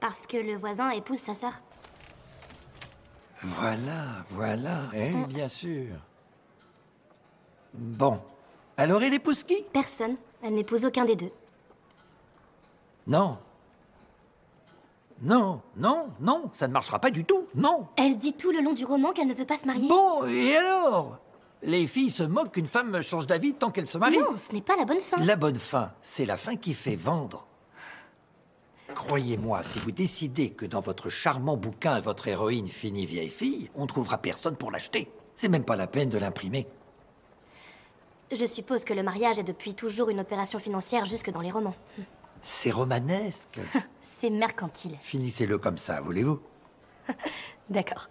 [0.00, 1.52] Parce que le voisin épouse sa sœur.
[3.42, 4.82] Voilà, voilà.
[4.92, 5.26] Eh, mm.
[5.28, 5.94] bien sûr.
[7.72, 8.20] Bon.
[8.76, 9.64] Alors elle épouse qui?
[9.72, 10.16] Personne.
[10.42, 11.32] Elle n'épouse aucun des deux.
[13.06, 13.38] Non.
[15.22, 17.86] Non, non, non, ça ne marchera pas du tout, non.
[17.96, 19.88] Elle dit tout le long du roman qu'elle ne veut pas se marier.
[19.88, 21.18] Bon, et alors?
[21.62, 24.18] Les filles se moquent qu'une femme change d'avis tant qu'elle se marie.
[24.18, 25.18] Non, ce n'est pas la bonne fin.
[25.24, 27.46] La bonne fin, c'est la fin qui fait vendre.
[28.94, 33.82] Croyez-moi, si vous décidez que dans votre charmant bouquin, votre héroïne finit vieille fille, on
[33.82, 35.10] ne trouvera personne pour l'acheter.
[35.34, 36.66] C'est même pas la peine de l'imprimer.
[38.32, 41.76] Je suppose que le mariage est depuis toujours une opération financière jusque dans les romans.
[42.42, 43.60] C'est romanesque.
[44.00, 44.96] C'est mercantile.
[45.00, 46.40] Finissez-le comme ça, voulez-vous?
[47.70, 48.08] D'accord.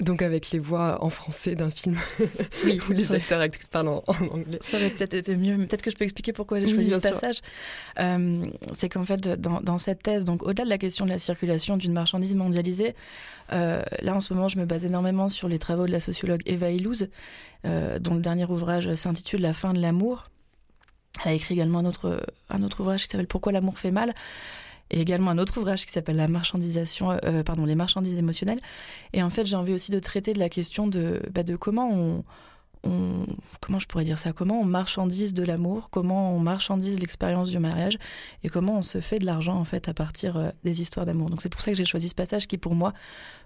[0.00, 1.96] Donc avec les voix en français d'un film
[2.64, 4.58] oui, où les acteurs et actrices parlent en, anglais.
[4.60, 5.56] Ça aurait peut-être été mieux.
[5.56, 7.40] Peut-être que je peux expliquer pourquoi j'ai choisi ce passage.
[8.00, 8.42] Euh,
[8.76, 11.76] c'est qu'en fait, dans, dans, cette thèse, donc au-delà de la question de la circulation
[11.76, 12.96] d'une marchandise mondialisée,
[13.52, 16.42] euh, là en ce moment, je me base énormément sur les travaux de la sociologue
[16.44, 17.06] Eva Illouz,
[17.64, 20.24] euh, dont le dernier ouvrage s'intitule La fin de l'amour.
[21.24, 24.12] Elle a écrit également un autre, un autre ouvrage qui s'appelle Pourquoi l'amour fait mal
[24.90, 28.60] et également un autre ouvrage qui s'appelle La marchandisation, euh, pardon, les marchandises émotionnelles.
[29.12, 31.90] Et en fait, j'ai envie aussi de traiter de la question de, bah, de comment
[31.92, 32.24] on,
[33.60, 37.58] comment je pourrais dire ça Comment on marchandise de l'amour Comment on marchandise l'expérience du
[37.58, 37.98] mariage
[38.42, 41.40] Et comment on se fait de l'argent en fait à partir des histoires d'amour Donc
[41.40, 42.92] c'est pour ça que j'ai choisi ce passage qui pour moi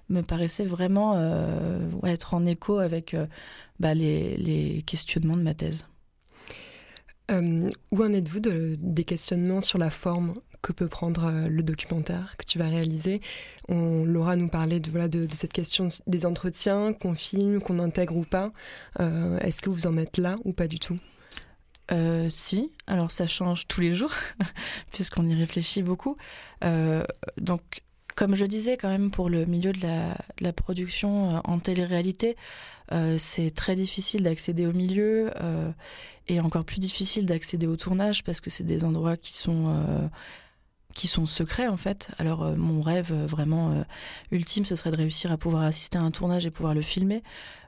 [0.09, 1.15] me paraissait vraiment
[2.05, 3.15] être en écho avec
[3.79, 5.85] bah, les questionnements de ma thèse.
[7.31, 10.35] Euh, où en êtes-vous de, des questionnements sur la forme?
[10.63, 13.21] Que peut prendre euh, le documentaire que tu vas réaliser
[13.69, 18.17] On, Laura nous parlait de, voilà, de, cette question des entretiens qu'on filme, qu'on intègre
[18.17, 18.53] ou pas.
[19.01, 20.99] Euh, est-ce que vous en êtes là ou pas du tout?
[22.29, 24.13] Si, alors ça change tous les jours,
[24.93, 26.19] puisqu'on y réfléchit beaucoup.
[27.41, 27.83] donc,
[28.15, 32.37] comme je disais, quand même, pour le milieu de la, de la production en télé-réalité,
[33.17, 35.31] c'est très difficile d'accéder au milieu
[36.29, 40.09] et encore plus difficile d'accéder au tournage parce que c'est des endroits qui sont euh,
[40.95, 42.09] qui sont secrets en fait.
[42.19, 43.85] Alors euh, mon rêve euh, vraiment
[44.31, 47.23] ultime ce serait de réussir à pouvoir assister à un tournage et pouvoir le filmer,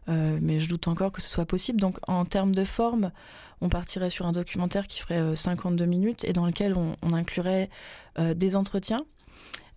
[0.08, 1.80] mais je doute encore que ce soit possible.
[1.80, 3.12] Donc en termes de forme,
[3.60, 7.70] on partirait sur un documentaire qui ferait 52 minutes et dans lequel on, inclurait
[8.18, 9.04] des entretiens.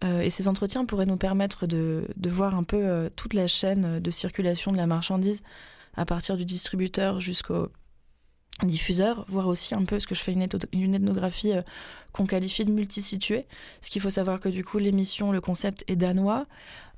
[0.01, 4.71] et ces entretiens pourraient nous permettre de voir un peu toute la chaîne de circulation
[4.71, 5.43] de la marchandise
[5.95, 7.69] à partir du distributeur jusqu'au
[8.61, 11.61] diffuseur, voir aussi un peu ce que je fais une, une ethnographie euh,
[12.11, 13.45] qu'on qualifie de multisituée.
[13.81, 16.45] Ce qu'il faut savoir que du coup l'émission, le concept est danois.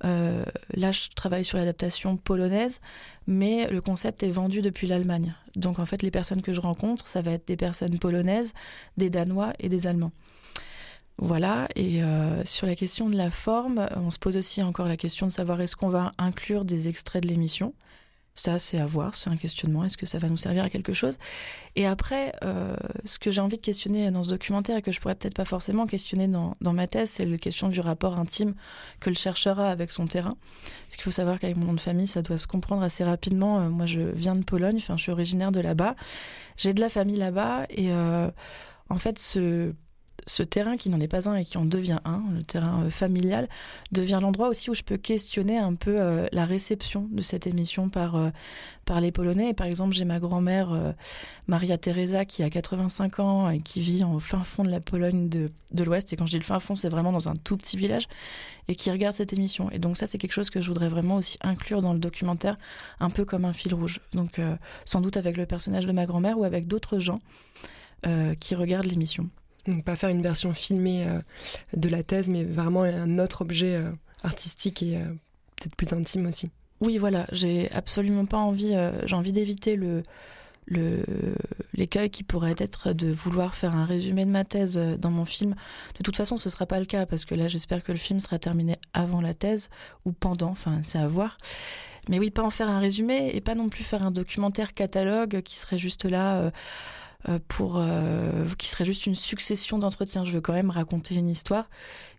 [0.03, 2.81] Euh, là, je travaille sur l'adaptation polonaise,
[3.25, 5.33] mais le concept est vendu depuis l'Allemagne.
[5.55, 8.53] Donc en fait, les personnes que je rencontre, ça va être des personnes polonaises,
[8.97, 10.11] des Danois et des Allemands.
[11.17, 14.97] Voilà, et euh, sur la question de la forme, on se pose aussi encore la
[14.97, 17.73] question de savoir est-ce qu'on va inclure des extraits de l'émission.
[18.37, 19.85] Ça, c'est à voir, c'est un questionnement.
[19.85, 21.17] Est-ce que ça va nous servir à quelque chose?
[21.77, 24.99] Et après, euh, ce que j'ai envie de questionner dans ce documentaire et que je
[24.99, 28.53] pourrais peut-être pas forcément questionner dans, dans ma thèse, c'est la question du rapport intime
[28.99, 30.35] que le chercheur a avec son terrain.
[30.83, 33.61] Parce qu'il faut savoir qu'avec mon nom de famille, ça doit se comprendre assez rapidement.
[33.61, 35.95] Euh, moi, je viens de Pologne, enfin, je suis originaire de là-bas.
[36.57, 38.29] J'ai de la famille là-bas et euh,
[38.89, 39.73] en fait, ce
[40.27, 42.89] ce terrain qui n'en est pas un et qui en devient un, le terrain euh,
[42.89, 43.47] familial,
[43.91, 47.89] devient l'endroit aussi où je peux questionner un peu euh, la réception de cette émission
[47.89, 48.29] par, euh,
[48.85, 49.53] par les Polonais.
[49.53, 50.95] Par exemple, j'ai ma grand-mère,
[51.47, 55.29] Maria Teresa, qui a 85 ans et qui vit en fin fond de la Pologne
[55.29, 56.11] de, de l'Ouest.
[56.13, 58.07] Et quand je dis le fin fond, c'est vraiment dans un tout petit village
[58.67, 59.69] et qui regarde cette émission.
[59.71, 62.57] Et donc ça, c'est quelque chose que je voudrais vraiment aussi inclure dans le documentaire,
[62.99, 63.99] un peu comme un fil rouge.
[64.13, 64.41] Donc
[64.85, 67.19] sans doute avec le personnage de ma grand-mère ou avec d'autres gens
[68.39, 69.29] qui regardent l'émission.
[69.67, 71.19] Donc pas faire une version filmée euh,
[71.75, 73.91] de la thèse, mais vraiment un autre objet euh,
[74.23, 75.05] artistique et euh,
[75.55, 76.49] peut-être plus intime aussi.
[76.81, 78.75] Oui, voilà, j'ai absolument pas envie,
[79.05, 80.03] j'ai envie d'éviter le
[81.75, 85.55] l'écueil qui pourrait être de vouloir faire un résumé de ma thèse dans mon film.
[85.97, 88.19] De toute façon, ce sera pas le cas parce que là, j'espère que le film
[88.19, 89.69] sera terminé avant la thèse
[90.05, 91.37] ou pendant, enfin, c'est à voir.
[92.09, 95.41] Mais oui, pas en faire un résumé et pas non plus faire un documentaire catalogue
[95.43, 96.51] qui serait juste là
[97.47, 100.25] pour euh, qui serait juste une succession d'entretiens.
[100.25, 101.69] Je veux quand même raconter une histoire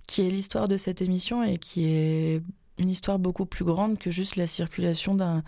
[0.07, 2.43] qui est l'histoire de cette émission et qui est
[2.79, 5.43] une histoire beaucoup plus grande que juste la circulation d'un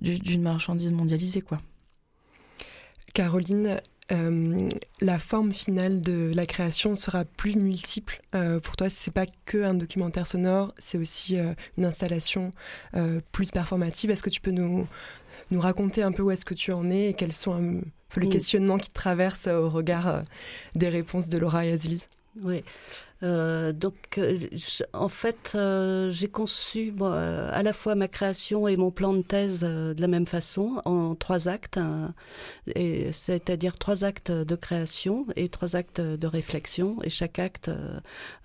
[0.00, 1.60] d'une marchandise mondialisée quoi.
[3.12, 3.80] Caroline,
[4.12, 4.68] euh,
[5.00, 8.22] la forme finale de la création sera plus multiple.
[8.62, 11.36] pour toi, c'est pas que un documentaire sonore, c'est aussi
[11.76, 12.52] une installation
[13.32, 14.10] plus performative.
[14.10, 14.86] Est-ce que tu peux nous,
[15.50, 17.82] nous raconter un peu où est-ce que tu en es et quels sont
[18.18, 18.30] le mm.
[18.30, 20.22] questionnement qui te traverse au regard euh,
[20.74, 22.08] des réponses de Laura et Aziz.
[22.42, 22.62] Oui.
[23.22, 24.38] Euh, donc, euh,
[24.92, 25.58] en fait,
[26.10, 30.26] j'ai conçu à la fois ma création et mon plan de thèse de la même
[30.26, 32.14] façon, en trois actes, hein,
[32.76, 36.98] c'est-à-dire trois actes de création et trois actes de réflexion.
[37.02, 37.68] Et chaque acte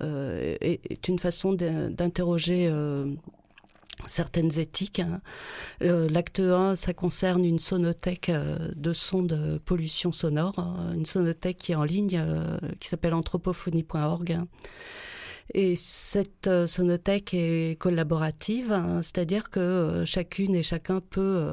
[0.02, 2.68] est, une façon d'interroger
[4.06, 5.00] certaines éthiques.
[5.00, 5.22] Hein.
[5.82, 10.94] Euh, l'acte 1, ça concerne une sonothèque euh, de sons de pollution sonore, hein.
[10.94, 14.40] une sonothèque qui est en ligne, euh, qui s'appelle anthropophonie.org.
[15.46, 15.52] Hein.
[15.54, 21.52] Et cette sonothèque est collaborative, c'est-à-dire que chacune et chacun peut,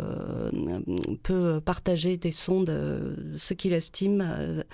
[1.23, 4.65] peut partager des sons de ce qu'il estime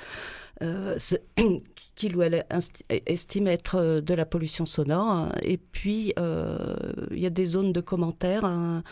[0.63, 0.99] euh,
[1.95, 2.45] qu'il ou elle
[3.07, 5.29] estime être euh, de la pollution sonore.
[5.43, 6.75] Et puis, euh,
[7.13, 8.45] il y a des zones de commentaires.
[8.45, 8.83] Hein.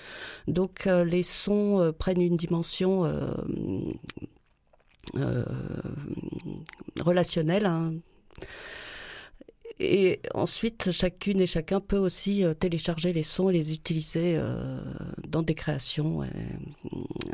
[0.47, 3.03] Donc, les sons prennent une dimension
[7.01, 7.67] relationnelle.
[7.67, 7.95] Hein.
[9.79, 14.41] Et ensuite, chacune et chacun peut aussi télécharger les sons et les utiliser
[15.29, 16.23] dans des créations.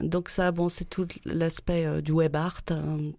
[0.02, 2.62] Donc ça, bon, c'est tout l'aspect du web art.
[2.70, 3.12] Hein.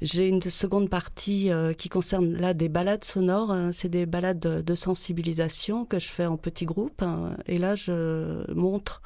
[0.00, 3.50] J'ai une seconde partie euh, qui concerne là des balades sonores.
[3.50, 3.72] Hein.
[3.72, 7.02] c'est des balades de, sensibilisation que je fais en petits groupes.
[7.02, 7.36] Hein.
[7.46, 9.02] et là, je montre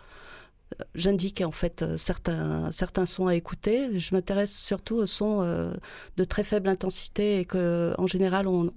[0.95, 3.99] j'indique en fait certains, certains sons à écouter.
[3.99, 5.43] Je m'intéresse surtout aux sons
[6.17, 8.73] de très faible intensité et que, en général, on,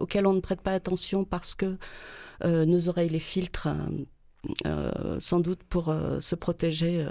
[0.00, 1.76] auxquels on ne prête pas attention parce que
[2.44, 3.68] nos oreilles les filtrent,
[5.18, 7.06] sans doute pour se protéger.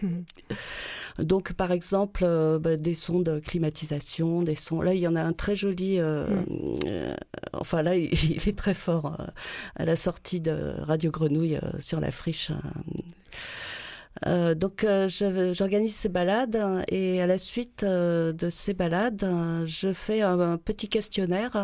[1.18, 4.80] Donc, par exemple, euh, bah, des sons de climatisation, des sons.
[4.80, 5.98] Là, il y en a un très joli.
[5.98, 6.80] Euh, mm.
[6.90, 7.14] euh,
[7.52, 8.12] enfin, là, il,
[8.48, 9.16] est très fort
[9.76, 12.52] à la sortie de Radio Grenouille sur la friche.
[14.24, 19.26] donc j'organise ces balades et à la suite de ces balades,
[19.64, 21.56] je fais un petit questionnaire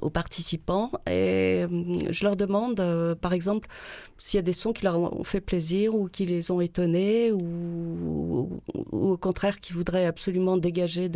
[0.00, 1.68] aux participants et euh,
[2.10, 3.68] je leur demande, euh, par exemple,
[4.18, 7.32] s'il y a des sons qui leur ont fait plaisir ou qui les ont étonnés
[7.32, 8.60] ou,
[8.92, 11.10] au contraire qui voudraient absolument dégager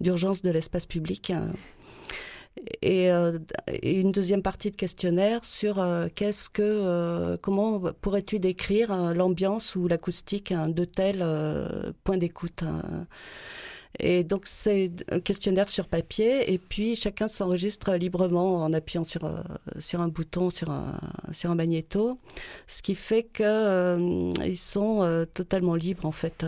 [0.00, 1.32] d'urgence de, l'espace public.
[2.84, 3.38] Euh,
[3.82, 10.52] et, une deuxième partie de questionnaire sur qu'est-ce que, comment pourrais-tu décrire l'ambiance ou l'acoustique
[10.52, 11.24] de tel
[12.04, 12.62] point d'écoute.
[14.00, 19.24] Et donc c'est un questionnaire sur papier et puis chacun s'enregistre librement en appuyant sur,
[19.24, 19.40] euh,
[19.78, 20.98] sur un bouton, sur un,
[21.32, 22.18] sur un magnéto,
[22.66, 26.44] ce qui fait qu'ils euh, sont euh, totalement libres en fait.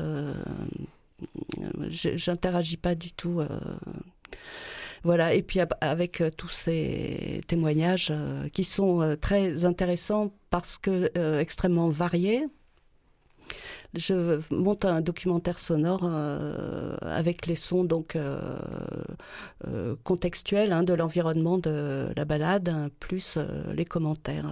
[1.88, 3.40] J'interagis pas du tout.
[5.04, 8.12] Voilà, et puis avec tous ces témoignages
[8.52, 12.44] qui sont très intéressants parce que extrêmement variés,
[13.97, 18.59] je monte un documentaire sonore euh, avec les sons donc euh,
[19.66, 23.38] euh, contextuels hein, de l'environnement de la balade, hein, plus
[23.73, 24.51] les commentaires.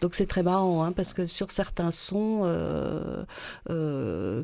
[0.00, 2.42] Donc c'est très marrant hein, parce que sur certains sons,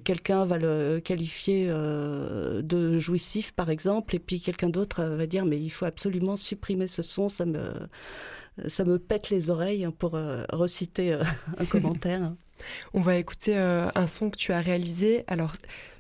[0.05, 5.59] quelqu'un va le qualifier de jouissif par exemple, et puis quelqu'un d'autre va dire mais
[5.59, 7.73] il faut absolument supprimer ce son, me
[8.69, 10.19] ça me pète les oreilles pour
[10.53, 11.15] reciter
[11.59, 12.33] un commentaire.
[12.95, 15.25] On va écouter euh, un son que tu as réalisé.
[15.27, 15.53] Alors,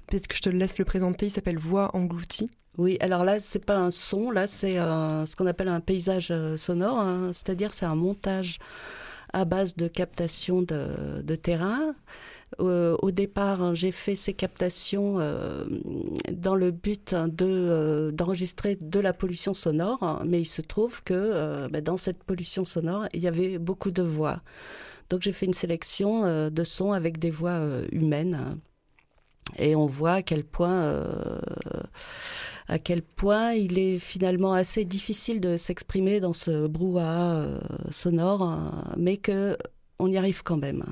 [0.06, 1.26] peut-être que je te laisse le présenter.
[1.26, 2.50] Il s'appelle Voix engloutie.
[2.78, 6.28] Oui, alors là, c'est pas un son, là, c'est euh, ce qu'on appelle un paysage
[6.30, 7.30] euh, sonore, hein.
[7.34, 8.58] c'est-à-dire c'est un montage
[9.34, 11.94] à base de captation de, terrain.
[12.58, 15.16] au départ, j'ai fait ces captations
[16.30, 21.80] dans le but de d'enregistrer de la pollution sonore, mais il se trouve que bah,
[21.80, 24.42] dans cette pollution sonore, il y avait beaucoup de voix.
[25.12, 28.58] Donc j'ai fait une sélection euh, de sons avec des voix euh, humaines.
[29.58, 31.38] Et on voit à quel point, euh,
[32.66, 37.46] à quel point il est finalement assez difficile de s'exprimer dans ce brouhaha
[37.90, 39.58] sonore, mais que
[39.98, 40.82] on y arrive quand même.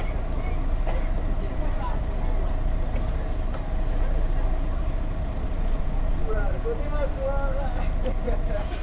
[6.70, 8.70] Podemos suar.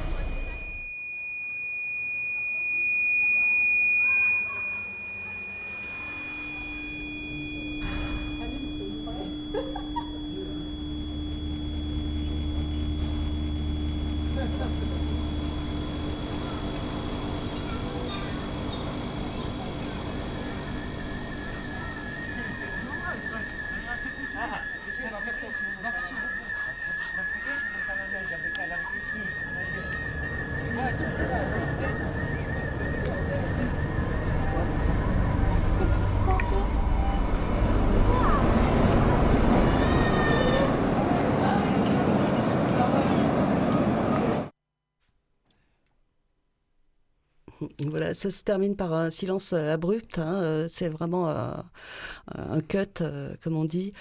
[47.86, 50.18] Voilà, ça se termine par un silence euh, abrupt.
[50.18, 53.92] Hein, euh, c'est vraiment un cut, euh, comme on dit,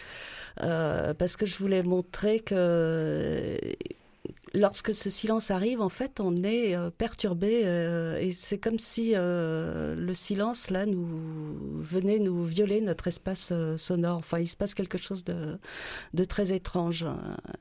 [0.58, 3.56] parce que je voulais montrer que
[4.54, 9.14] lorsque ce silence arrive, en fait, on est euh, perturbé euh, et c'est comme si
[9.16, 11.08] euh, le silence là nous
[11.80, 14.18] venait nous violer notre espace sonore.
[14.18, 15.60] Enfin, il se passe quelque chose de,
[16.14, 17.06] de très étrange.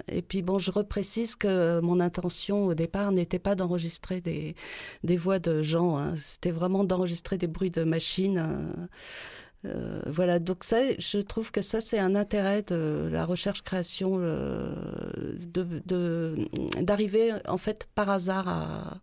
[0.08, 4.54] Et puis bon, je reprécise que mon intention au départ n'était pas d'enregistrer des,
[5.04, 5.96] des voix de gens.
[5.98, 6.14] Hein.
[6.16, 8.88] C'était vraiment d'enregistrer des bruits de machines.
[9.66, 14.74] Euh, voilà, donc ça, je trouve que ça, c'est un intérêt de la recherche-création, euh,
[16.80, 19.00] d'arriver en fait par hasard à,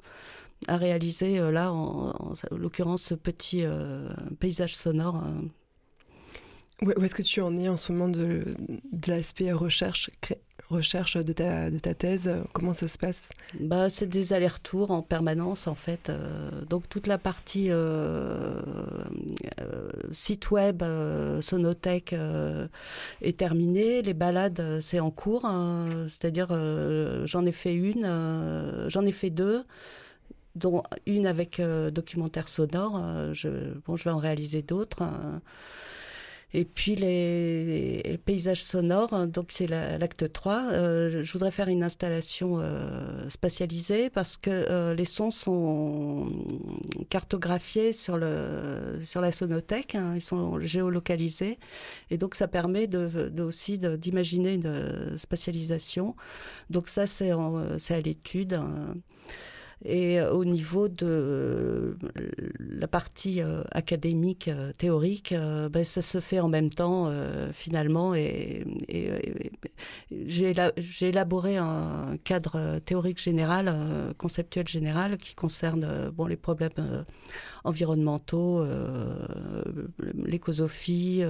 [0.78, 3.65] réaliser, euh, là, en, l'occurrence, ce petit
[4.39, 5.23] paysage sonore.
[6.82, 8.56] Où, est-ce que tu en es en ce moment de,
[9.08, 10.10] l'aspect recherche,
[10.73, 13.29] recherche de ta, de ta thèse Comment ça se passe?
[13.59, 16.12] Bah, C'est des allers-retours en permanence, en fait.
[16.69, 17.69] donc, toute la partie
[20.12, 20.83] site web,
[21.41, 22.15] sonothèque
[23.21, 24.02] est terminée.
[24.02, 25.45] Les balades, c'est en cours.
[25.45, 25.85] Hein.
[26.10, 26.50] C'est-à-dire,
[27.25, 29.63] j'en ai fait une, j'en ai fait deux
[30.56, 33.02] dont une avec documentaire sonore.
[33.33, 33.50] je,
[33.85, 35.02] bon, je vais en réaliser d'autres.
[35.02, 35.41] Hein.
[36.56, 40.65] Et puis les, paysages sonores, hein, donc c'est l'acte 3.
[40.71, 46.29] Euh, je voudrais faire une installation euh, spatialisée parce que euh, les sons sont
[47.10, 51.58] cartographiés sur, le, sur la sonothèque, hein, ils sont géolocalisés.
[52.12, 56.15] Et donc ça permet de, de aussi d'imaginer une spatialisation.
[56.69, 58.54] Donc ça c'est à l'étude.
[58.54, 58.95] Hein.
[59.86, 61.96] Et euh, au niveau de euh,
[62.60, 67.12] la partie euh, académique, théorique, ben, ça se fait en même temps
[67.52, 68.15] finalement.
[68.15, 68.63] Et,
[70.10, 70.56] j'ai
[71.02, 77.06] élaboré un cadre théorique général, conceptuel général, qui concerne bon, les problèmes
[77.63, 78.65] environnementaux,
[80.25, 81.23] l'écosophie,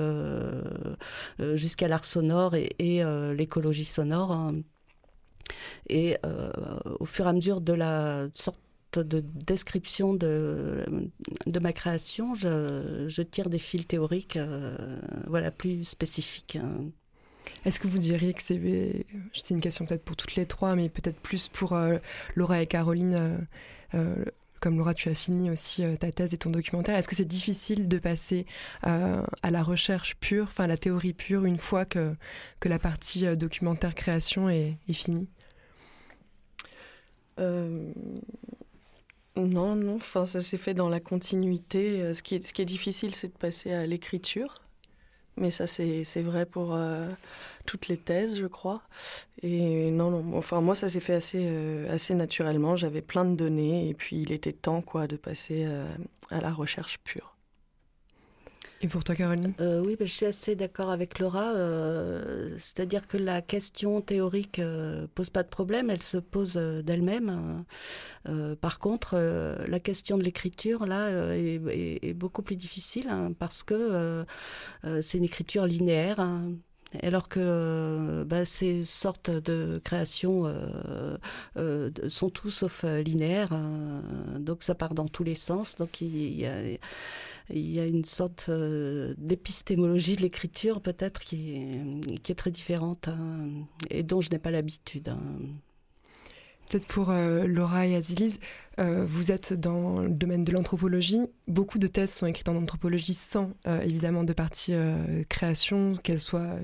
[1.40, 3.04] jusqu'à l'art sonore et,
[3.36, 4.32] l'écologie sonore.
[4.32, 4.56] Hein.
[5.90, 6.52] Et euh,
[7.00, 8.60] au fur et à mesure de la sorte
[8.96, 10.86] de description de,
[11.48, 14.76] de ma création, je, je tire des fils théoriques euh,
[15.28, 16.58] voilà, plus spécifiques.
[16.58, 16.92] Hein.
[17.66, 20.90] Est-ce que vous diriez que c'est, c'est une question peut-être pour toutes les trois, mais
[20.90, 21.98] peut-être plus pour euh,
[22.36, 23.48] Laura et Caroline
[24.64, 26.96] comme Laura, tu as fini aussi ta thèse et ton documentaire.
[26.96, 28.46] Est-ce que c'est difficile de passer
[28.82, 32.16] à la recherche pure, enfin à la théorie pure, une fois que,
[32.62, 35.28] que la partie documentaire création est, finie?
[37.40, 37.92] Euh,
[39.36, 42.02] non, non, enfin, ça s'est fait dans la continuité.
[42.02, 44.62] Euh, ce qui est, difficile, c'est de passer à l'écriture.
[45.36, 47.10] Mais ça, c'est vrai pour euh,
[47.66, 48.82] toutes les thèses, je crois.
[49.42, 51.48] Et non, non, enfin, moi, ça s'est fait assez,
[51.90, 52.76] assez naturellement.
[52.76, 55.66] J'avais plein de données et puis il était temps, quoi, de passer
[56.30, 57.34] à la recherche pure.
[58.84, 59.54] Et pour toi, Caroline?
[59.62, 61.54] Euh, Oui, je suis assez d'accord avec Laura.
[61.54, 66.56] Euh, c'est-à-dire que la question théorique ne euh, pose pas de problème, elle se pose
[66.56, 67.64] d'elle-même.
[68.60, 69.16] par contre,
[69.68, 74.26] la question de l'écriture, là, est, beaucoup plus difficile hein, parce que
[75.02, 76.20] c'est une écriture linéaire.
[76.20, 76.52] Hein.
[77.02, 80.54] Alors que bah, ces sortes de créations
[82.08, 84.04] sont tout sauf linéaires, hein.
[84.40, 85.76] donc ça part dans tous les sens.
[85.76, 93.08] Donc il y a, une sorte euh, d'épistémologie de l'écriture peut-être qui est très différente
[93.08, 93.50] hein,
[93.90, 95.10] et dont je n'ai pas l'habitude.
[95.10, 95.20] Hein.
[96.74, 98.40] Peut-être pour euh, Laura et Azilise,
[98.80, 101.22] euh, vous êtes dans le domaine de l'anthropologie.
[101.48, 103.52] Beaucoup de thèses sont écrites en anthropologie sans
[103.84, 104.74] évidemment de partie
[105.30, 106.56] création, qu'elle soit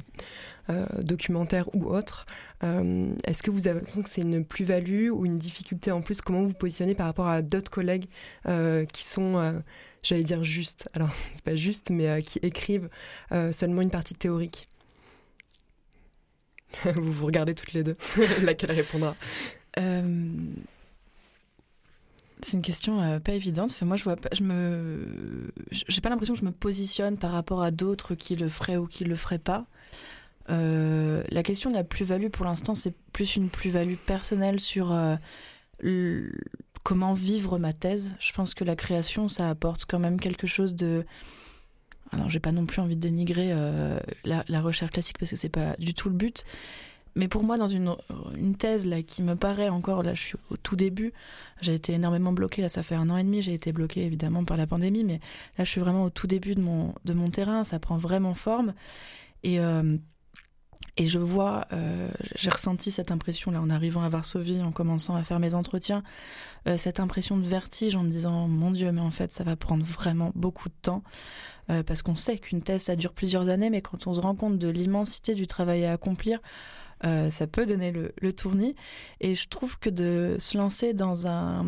[0.97, 2.26] documentaire ou autre.
[2.64, 6.22] Est-ce que vous avez l'impression que c'est une plus-value ou une difficulté en plus?
[6.22, 8.07] Comment vous vous positionnez par rapport à d'autres collègues
[8.91, 9.62] qui sont
[10.03, 12.89] j'allais dire juste, alors c'est pas juste, mais euh, qui écrivent
[13.32, 14.68] euh, seulement une partie théorique.
[16.95, 17.97] vous vous regardez toutes les deux,
[18.43, 19.10] laquelle répondra?
[19.10, 19.59] euh,
[22.41, 23.80] C'est une question pas évidente.
[23.82, 27.61] Moi, je vois pas, je me, j'ai pas l'impression que je me positionne par rapport
[27.61, 29.65] à d'autres qui le feraient ou qui le feraient pas.
[30.47, 34.93] la question de la plus-value, pour l'instant, c'est plus une plus-value personnelle sur
[36.84, 38.13] comment vivre ma thèse.
[38.20, 41.05] Je pense que la création, ça apporte quand même quelque chose de.
[42.11, 45.49] Alors, j'ai pas non plus envie de dénigrer euh, la, recherche classique parce que c'est
[45.49, 46.43] pas du tout le but.
[47.16, 47.95] Mais pour moi, dans une,
[48.57, 51.14] thèse là qui me paraît encore, là, je suis au tout début.
[51.62, 52.62] J'ai été énormément bloquée.
[52.62, 53.41] Là, ça fait un an et demi.
[53.41, 55.20] J'ai été bloquée évidemment par la pandémie, mais
[55.57, 57.64] là, je suis vraiment au tout début de mon de mon terrain.
[57.64, 58.74] Ça prend vraiment forme.
[59.43, 59.97] Et euh,
[60.97, 65.16] et je vois, euh, j'ai ressenti cette impression là en arrivant à Varsovie, en commençant
[65.16, 66.03] à faire mes entretiens,
[66.68, 69.55] euh, cette impression de vertige en me disant mon Dieu, mais en fait ça va
[69.55, 71.03] prendre vraiment beaucoup de temps.
[71.86, 74.57] Parce qu'on sait qu'une thèse ça dure plusieurs années, mais quand on se rend compte
[74.57, 76.39] de l'immensité du travail à accomplir,
[77.02, 78.76] ça peut donner le, le, tournis.
[79.22, 81.66] Et je trouve que de se lancer dans un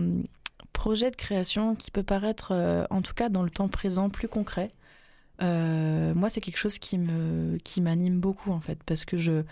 [0.73, 4.71] projet de création qui peut paraître, en tout cas dans le temps présent, plus concret,
[5.41, 9.43] euh, moi, c'est quelque chose qui me qui m'anime beaucoup en fait, parce que je,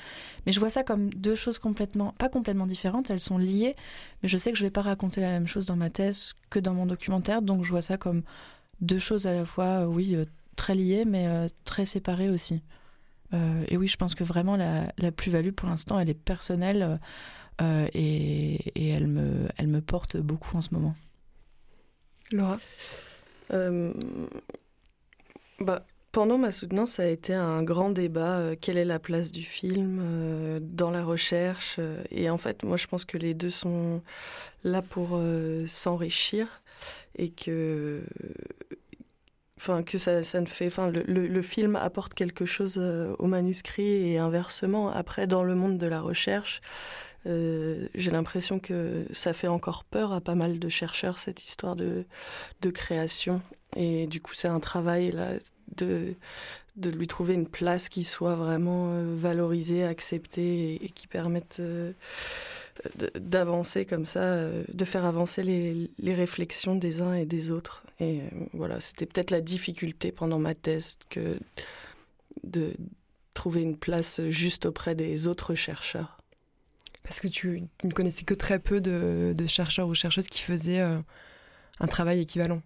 [0.45, 3.09] mais je vois ça comme deux choses complètement, pas complètement différentes.
[3.09, 3.75] Elles sont liées,
[4.21, 6.59] mais je sais que je vais pas raconter la même chose dans ma thèse que
[6.59, 8.21] dans mon documentaire, donc je vois ça comme
[8.81, 10.25] deux choses à la fois, oui, euh,
[10.55, 12.61] très liées, mais euh, très séparées aussi.
[13.31, 16.99] Et oui, je pense que vraiment la, la plus-value pour l'instant, elle est personnelle
[17.61, 20.95] et, et, elle me elle me porte beaucoup en ce moment.
[22.31, 22.59] Laura
[25.59, 28.55] bah, pendant ma soutenance, ça a été un grand débat.
[28.59, 33.05] quelle est la place du film dans la recherche Et en fait, moi, je pense
[33.05, 34.01] que les deux sont
[34.63, 35.19] là pour
[35.67, 36.47] s'enrichir
[37.15, 38.01] et que
[39.59, 44.17] enfin que ça, ne fait enfin le, film apporte quelque chose euh, au manuscrit et
[44.17, 46.61] inversement après dans le monde de la recherche
[47.27, 51.75] euh, j'ai l'impression que ça fait encore peur à pas mal de chercheurs cette histoire
[51.75, 52.05] de,
[52.61, 53.41] de création.
[53.75, 55.33] Et du coup c'est un travail là
[55.75, 56.15] de
[56.77, 61.61] de lui trouver une place qui soit vraiment euh, valorisée, acceptée et, qui permette
[63.15, 67.83] d'avancer comme ça, de faire avancer les, les, réflexions des uns et des autres.
[67.99, 71.39] Et euh, voilà, c'était peut-être la difficulté pendant ma thèse que
[72.43, 72.73] de
[73.33, 76.17] trouver une place juste auprès des autres chercheurs.
[77.03, 80.99] Parce que tu, ne connaissais que très peu de, chercheurs ou chercheuses qui faisaient euh,
[81.79, 82.61] un travail équivalent.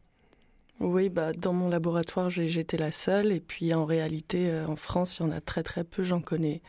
[0.79, 3.31] Oui, bah, dans mon laboratoire, j'étais la seule.
[3.31, 6.03] Et puis en réalité, euh, en France, il y en a très très peu.
[6.03, 6.61] J'en connais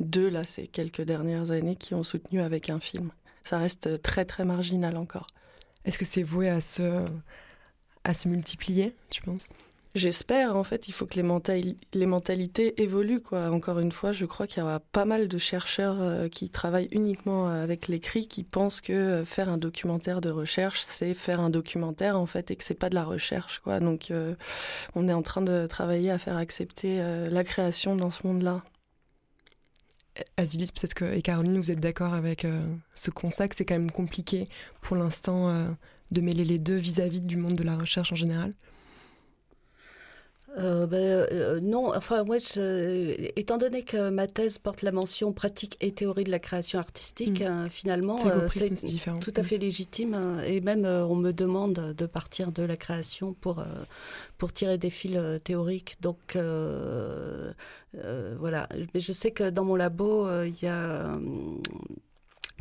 [0.00, 3.12] deux, là, ces quelques dernières années, qui ont soutenu avec un film.
[3.44, 5.26] Ça reste très très marginal encore.
[5.84, 7.04] Est-ce que c'est voué à se,
[8.04, 9.48] à se multiplier, tu penses?
[9.96, 13.20] J'espère, en fait, il faut que les, mentalités évoluent.
[13.20, 13.50] Quoi.
[13.50, 16.88] Encore une fois, je crois qu'il y aura pas mal de chercheurs euh, qui travaillent
[16.92, 21.50] uniquement avec l'écrit, qui pensent que euh, faire un documentaire de recherche, c'est faire un
[21.50, 23.58] documentaire, en fait, et que c'est pas de la recherche.
[23.64, 23.80] Quoi.
[23.80, 24.36] Donc, euh,
[24.94, 28.62] on est en train de travailler à faire accepter la création dans ce monde-là.
[30.36, 32.46] Azilis, peut-être que, et Caroline, vous êtes d'accord avec
[32.94, 34.48] ce constat que c'est quand même compliqué
[34.82, 35.66] pour l'instant
[36.10, 38.52] de mêler les deux vis-à-vis du monde de la recherche en général?
[40.58, 42.38] Euh, ben, euh, non, enfin moi,
[43.36, 47.40] étant donné que ma thèse porte la mention pratique et théorie de la création artistique,
[47.40, 47.46] hmm.
[47.46, 48.74] hein, finalement, euh, c'est
[49.20, 50.14] tout à fait légitime.
[50.14, 53.64] Hein, et même, on me demande de partir de la création pour
[54.38, 55.96] pour tirer des fils théoriques.
[56.00, 56.36] Donc
[57.92, 58.68] voilà.
[58.94, 61.16] Mais je sais que dans mon labo, il y a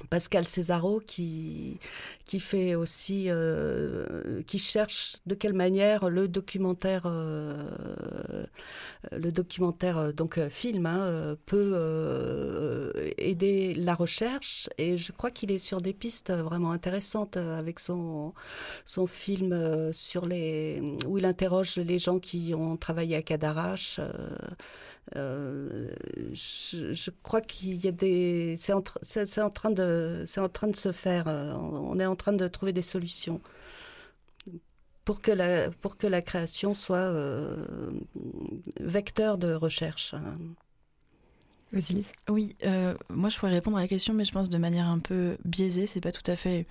[0.10, 1.80] Pascal Césaro qui,
[2.26, 7.64] qui fait aussi, euh, qui cherche de quelle manière le documentaire, euh,
[9.12, 11.74] le documentaire euh, donc film hein, peut
[13.18, 18.34] aider la recherche et je crois qu'il est sur des pistes vraiment intéressantes avec son
[18.86, 24.00] son film sur les où il interroge les gens qui ont travaillé à Cadarache.
[26.34, 28.56] Je, crois qu'il y a des.
[28.58, 28.84] C'est en,
[29.38, 29.89] en, train de,
[30.26, 31.28] c'est en train de se faire.
[31.28, 33.42] Euh, on est en train de trouver des solutions
[35.06, 37.92] pour que la, pour que la création soit euh,
[38.80, 40.14] vecteur de recherche.
[42.28, 42.56] Oui,
[43.10, 45.86] moi je pourrais répondre à la question, mais je pense de manière un peu biaisée.
[45.86, 46.66] C'est pas tout à fait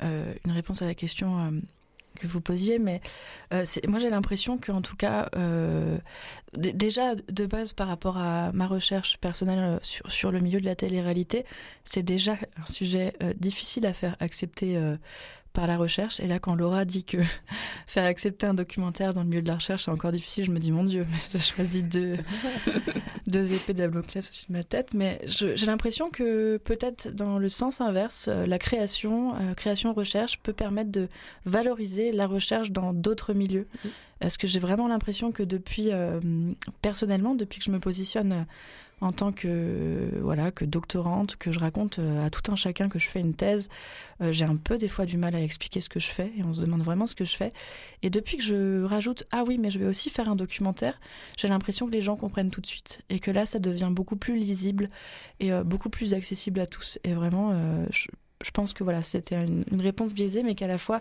[0.00, 1.52] une réponse à la question
[2.16, 3.00] que vous posiez, mais
[3.52, 5.98] euh, moi j'ai l'impression qu'en tout cas, euh,
[6.56, 10.66] déjà de base par rapport à ma recherche personnelle euh, sur, sur le milieu de
[10.66, 11.44] la télé-réalité,
[11.84, 14.78] c'est déjà un sujet difficile à faire accepter
[15.56, 16.20] par la recherche.
[16.20, 17.16] Et là, quand Laura dit que
[17.86, 20.58] faire accepter un documentaire dans le milieu de la recherche, c'est encore difficile, je me
[20.58, 22.18] dis, mon Dieu, j'ai choisi deux,
[23.26, 24.92] deux épées d'Abloclès au-dessus de ma tête.
[24.92, 30.52] Mais j'ai l'impression que peut-être dans le sens inverse, euh, la création, euh, création-recherche peut
[30.52, 31.08] permettre de
[31.46, 33.66] valoriser la recherche dans d'autres milieux.
[34.20, 36.20] Est-ce que j'ai vraiment l'impression que depuis, euh,
[36.82, 38.46] personnellement, depuis que je me positionne
[39.00, 42.98] en tant que voilà que doctorante, que je raconte euh, à tout un chacun que
[42.98, 43.68] je fais une thèse.
[44.22, 46.44] Euh, j'ai un peu des fois du mal à expliquer ce que je fais et
[46.44, 47.52] on se demande vraiment ce que je fais.
[48.02, 50.98] Et depuis que je rajoute ah oui mais je vais aussi faire un documentaire,
[51.36, 54.16] j'ai l'impression que les gens comprennent tout de suite et que là ça devient beaucoup
[54.16, 54.88] plus lisible
[55.40, 56.98] et euh, beaucoup plus accessible à tous.
[57.04, 57.52] Et vraiment
[57.90, 61.00] je, pense que voilà, c'était une, réponse biaisée, mais qu'à la fois,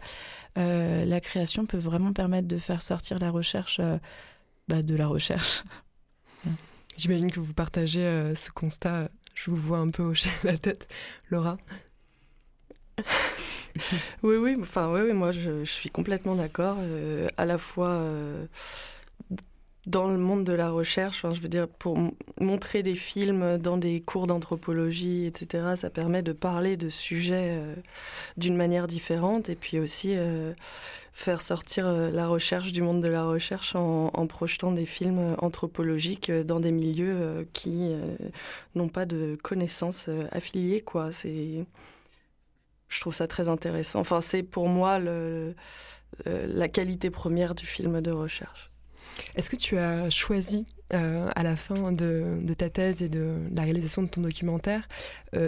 [0.56, 3.80] la création peut vraiment permettre de faire sortir la recherche
[4.68, 5.64] bah, de la recherche.
[6.98, 9.10] J'imagine que vous partagez euh, ce constat.
[9.34, 10.88] Je vous vois un peu hocher la tête,
[11.30, 11.58] Laura.
[14.24, 16.78] oui, oui, enfin, oui, oui moi je, suis complètement d'accord.
[16.80, 18.46] Euh, à la fois euh,
[19.88, 21.97] dans le monde de la recherche, je veux dire, pour
[22.39, 27.61] montrer des films dans des cours d'anthropologie, etc., ça permet de parler de sujets
[28.38, 30.15] d'une manière différente et puis aussi
[31.15, 35.36] faire sortir euh, la recherche du monde de la recherche en, projetant des films euh,
[35.38, 37.93] anthropologiques euh, dans des milieux qui
[38.75, 40.81] n'ont pas de connaissances affiliées.
[40.81, 41.13] Quoi.
[41.13, 41.65] C'est,
[42.89, 43.99] je trouve ça très intéressant.
[43.99, 45.55] Enfin, c'est pour moi le,
[46.25, 48.71] la qualité première du film de recherche.
[49.36, 54.03] Est-ce que tu as choisi à la fin de, ta thèse et de la réalisation
[54.03, 54.88] de ton documentaire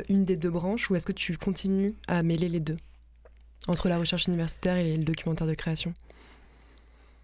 [0.09, 2.77] une des deux branches ou est-ce que tu continues à mêler les deux
[3.67, 5.93] entre la recherche universitaire et le documentaire de création?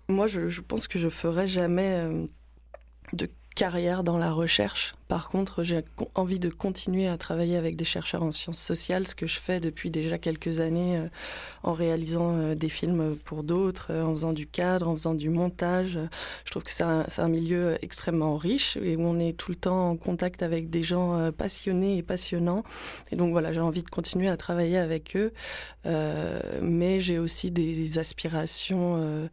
[0.10, 2.26] Moi, je, pense que je ferai jamais euh,
[3.14, 4.96] de carrière dans la recherche.
[5.08, 5.84] Par contre, j'ai
[6.16, 9.60] envie de continuer à travailler avec des chercheurs en sciences sociales, ce que je fais
[9.60, 11.08] depuis déjà quelques années euh,
[11.62, 15.30] en réalisant euh, des films pour d'autres, euh, en faisant du cadre, en faisant du
[15.30, 16.00] montage.
[16.46, 19.58] Je trouve que c'est un, un, milieu extrêmement riche et où on est tout le
[19.58, 22.64] temps en contact avec des gens passionnés et passionnants.
[23.12, 25.32] Et donc voilà, j'ai envie de continuer à travailler avec eux,
[26.62, 29.30] mais j'ai aussi des aspirations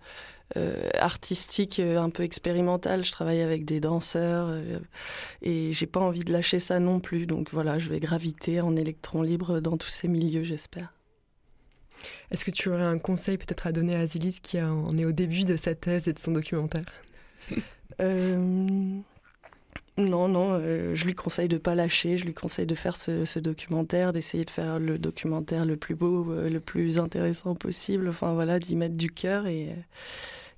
[0.57, 3.05] euh, artistique euh, un peu expérimental.
[3.05, 4.81] Je travaille avec des danseurs euh,
[5.43, 7.27] et j'ai pas envie de lâcher ça non plus.
[7.27, 10.93] Donc voilà, je vais graviter en électron libre dans tous ces milieux, j'espère.
[12.33, 15.13] Est-ce que tu aurais un conseil peut-être à donner à Azilis qui en est au
[15.13, 16.87] début de sa thèse et de son documentaire?
[19.99, 20.59] Non, non,
[20.95, 24.47] je lui conseille de pas lâcher, je lui conseille de faire ce, ce documentaire, d'essayer
[24.47, 28.95] de faire le documentaire le plus beau, le plus intéressant possible, enfin voilà, d'y mettre
[28.95, 29.75] du cœur et,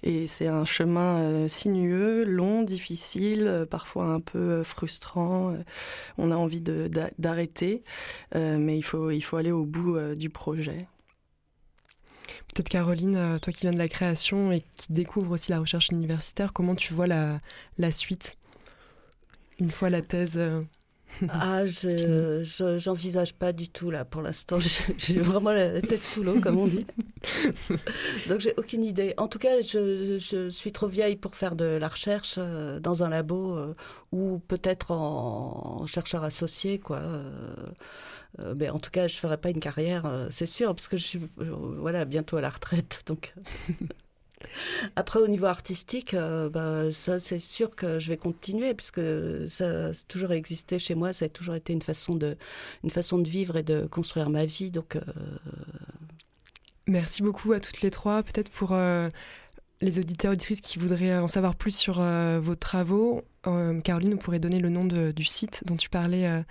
[0.02, 5.56] et c'est un chemin euh, sinueux, long, difficile, euh, parfois un peu euh, frustrant.
[6.18, 7.84] on a envie d'arrêter,
[8.34, 10.86] mais il faut, il faut aller au bout du projet.
[12.48, 16.52] Peut-être Caroline, toi qui viens de la création et qui découvre aussi la recherche universitaire,
[16.52, 17.40] comment tu vois la,
[17.78, 18.36] la suite?
[19.58, 20.40] Une fois la thèse
[21.28, 22.42] ah, je
[22.78, 24.58] j'envisage pas du tout là pour l'instant.
[24.98, 26.86] J'ai vraiment la tête sous l'eau, comme on dit.
[28.28, 29.14] Donc j'ai aucune idée.
[29.16, 33.08] En tout cas, je, suis trop vieille pour faire de la recherche euh, dans un
[33.08, 33.74] labo euh,
[34.12, 36.98] ou peut-être en, chercheur associé, quoi.
[36.98, 41.04] Euh, mais en tout cas, je ferai pas une carrière, c'est sûr, parce que je
[41.04, 43.34] suis voilà bientôt à la retraite, donc.
[44.96, 49.00] Après, au niveau artistique, euh, bah, ça, c'est sûr que je vais continuer, puisque
[49.48, 52.36] ça a toujours existé chez moi, ça a toujours été une façon de,
[52.84, 54.70] une façon de vivre et de construire ma vie.
[54.70, 55.00] Donc, euh,
[56.86, 58.22] Merci beaucoup à toutes les trois.
[58.22, 59.08] Peut-être pour euh,
[59.80, 62.02] les auditeurs auditrices qui voudraient en savoir plus sur
[62.40, 63.22] vos travaux,
[63.84, 66.42] Caroline, vous pourrez donner le nom du site dont tu parlais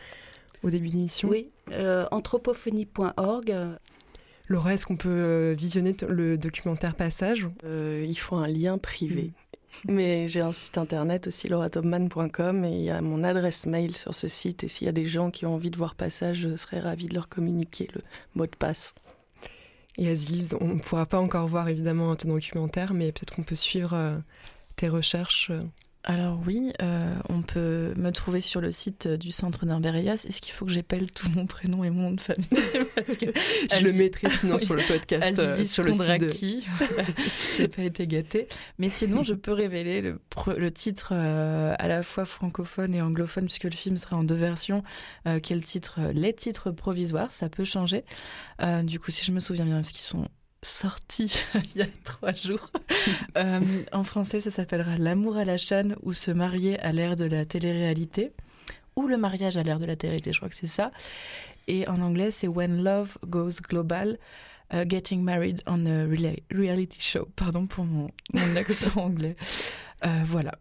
[0.64, 1.28] au début de l'émission.
[1.28, 1.50] Oui,
[2.12, 3.78] anthropophonie.org.
[4.52, 7.47] Laura, est-ce qu'on peut euh, visionner le documentaire Passage?
[7.64, 9.32] Euh, Il faut un lien privé.
[9.86, 9.93] Mm.
[9.93, 14.14] Mais j'ai un site internet aussi, lauratopman.com, et il y a mon adresse mail sur
[14.14, 14.66] ce site.
[14.66, 17.08] Et s'il y a des gens qui ont envie de voir Passage, je serais ravie
[17.08, 18.02] de leur communiquer le
[18.36, 18.93] mot de passe.
[19.97, 23.56] Et Aziz, on ne pourra pas encore voir évidemment ton documentaire, mais peut-être qu'on peut
[23.56, 24.18] suivre euh,
[24.76, 25.52] tes recherches
[26.04, 30.52] alors oui, euh, on peut me trouver sur le site du Centre Norbert Est-ce qu'il
[30.52, 34.58] faut que j'appelle tout mon prénom et mon nom de famille Je le mettrai sinon
[34.58, 36.22] sur le podcast, euh, sur le site.
[36.22, 36.30] De...
[37.56, 38.47] J'ai pas été gâtée.
[38.80, 40.20] Mais sinon, je peux révéler le,
[40.58, 44.36] le titre euh, à la fois francophone et anglophone, puisque le film sera en deux
[44.36, 44.84] versions.
[45.43, 48.04] quel titre Les titres provisoires, ça peut changer.
[48.84, 50.28] du coup, si je me souviens bien, parce qu'ils sont
[50.64, 51.34] sorti
[51.76, 52.70] il y a trois jours.
[53.38, 53.62] Euh,
[53.93, 57.45] en français, ça s'appellera L'amour à la chaîne ou se marier à l'ère de la
[57.45, 58.32] télé-réalité
[58.95, 60.91] ou le mariage à l'ère de la télé-réalité, je crois que c'est ça.
[61.68, 64.20] Et en anglais, c'est When Love Goes Global.
[64.74, 67.28] Uh, getting Married on a Reality Show.
[67.36, 68.07] Pardon pour mon,
[68.55, 69.36] accent anglais.
[70.05, 70.53] Euh, voilà.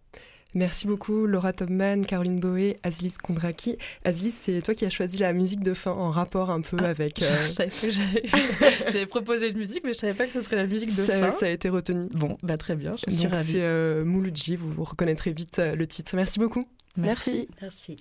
[0.55, 3.76] Merci beaucoup Laura Topman, Caroline Boé, Azilis Kondraki.
[4.05, 6.86] Azilis, c'est toi qui as choisi la musique de fin en rapport un peu ah,
[6.86, 7.22] avec...
[7.22, 7.46] Euh...
[8.88, 11.30] j'avais proposé une musique, mais je savais pas que ce serait la musique de fin.
[11.32, 12.09] Ça a été retenu.
[12.12, 13.53] Bon, bah très bien, je suis ravie.
[13.53, 16.14] C'est euh, Mouloudji, vous, vous reconnaîtrez vite euh, le titre.
[16.16, 16.66] Merci beaucoup.
[16.96, 17.48] Merci.
[17.61, 17.96] Merci.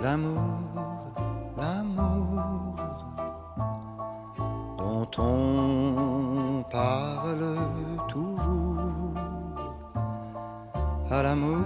[0.00, 0.42] L'amour,
[1.56, 2.74] l'amour
[4.78, 7.56] dont on parle
[8.08, 9.14] toujours.
[11.10, 11.64] À l'amour,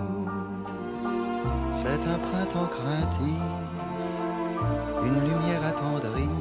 [1.72, 3.42] c'est un printemps craintif,
[5.04, 6.38] une lumière attendrie,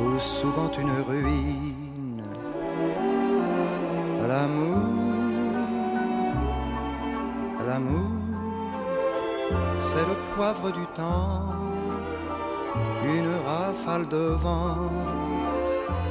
[0.00, 2.22] ou souvent une ruine.
[4.24, 4.82] À l'amour,
[7.60, 8.15] à l'amour
[9.80, 11.54] c'est le poivre du temps,
[13.04, 14.90] une rafale de vent,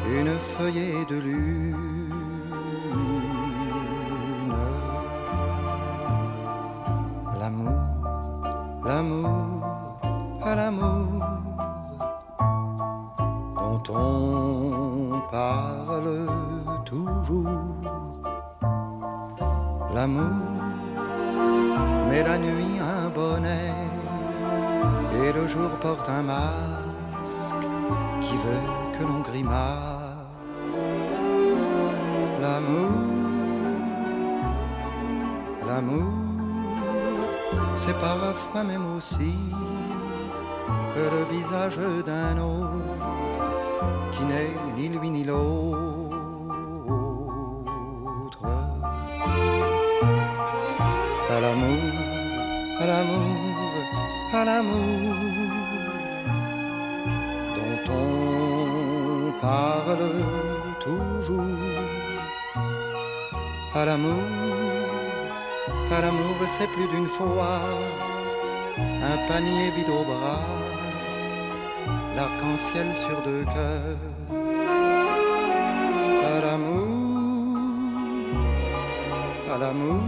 [0.10, 1.95] une feuillée de lune.
[38.02, 39.34] Parfois même aussi
[40.96, 42.72] le visage d'un autre
[44.14, 45.96] qui n'est ni lui ni l'autre.
[51.36, 51.92] À l'amour,
[52.82, 53.28] à l'amour,
[54.34, 55.16] à l'amour
[57.56, 60.12] dont on parle
[60.80, 61.44] toujours.
[63.74, 64.24] À l'amour,
[65.92, 67.60] à l'amour, c'est plus d'une fois
[68.78, 70.44] un panier vide au bras
[72.16, 74.02] l'arc-en-ciel sur deux cœurs.
[76.34, 77.58] À l'amour,
[79.54, 80.04] à l'amour,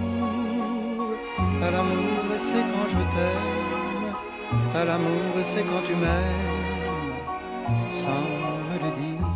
[1.61, 4.15] à l'amour, c'est quand je t'aime.
[4.75, 7.15] À l'amour, c'est quand tu m'aimes,
[7.89, 8.25] sans
[8.69, 9.27] me le dire,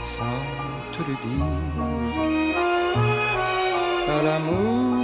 [0.00, 0.38] sans
[0.92, 2.41] te le dire.
[4.14, 4.96] À l'amour,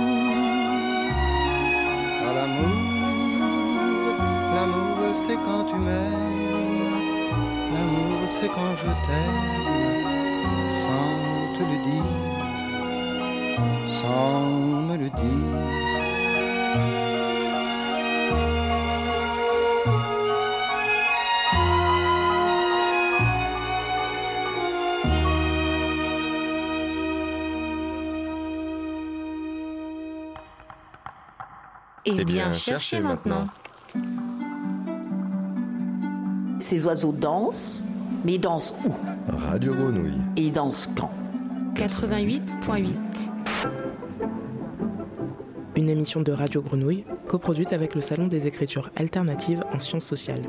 [2.28, 2.88] à l'amour.
[4.54, 6.94] L'amour c'est quand tu m'aimes,
[7.72, 9.42] l'amour c'est quand je t'aime,
[10.82, 11.08] sans
[11.56, 12.12] te le dire,
[13.86, 14.40] sans
[14.88, 15.97] me le dire.
[32.16, 33.48] Eh bien, cherchez maintenant.
[36.60, 37.82] Ces oiseaux dansent,
[38.24, 38.92] mais ils dansent où?
[39.36, 40.18] Radio Grenouille.
[40.36, 41.10] Et ils dansent quand?
[41.74, 42.92] 88.8.
[45.76, 50.42] Une émission de Radio Grenouille, coproduite avec le Salon des écritures alternatives en sciences sociales.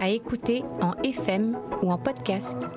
[0.00, 2.68] À écouter en FM ou en podcast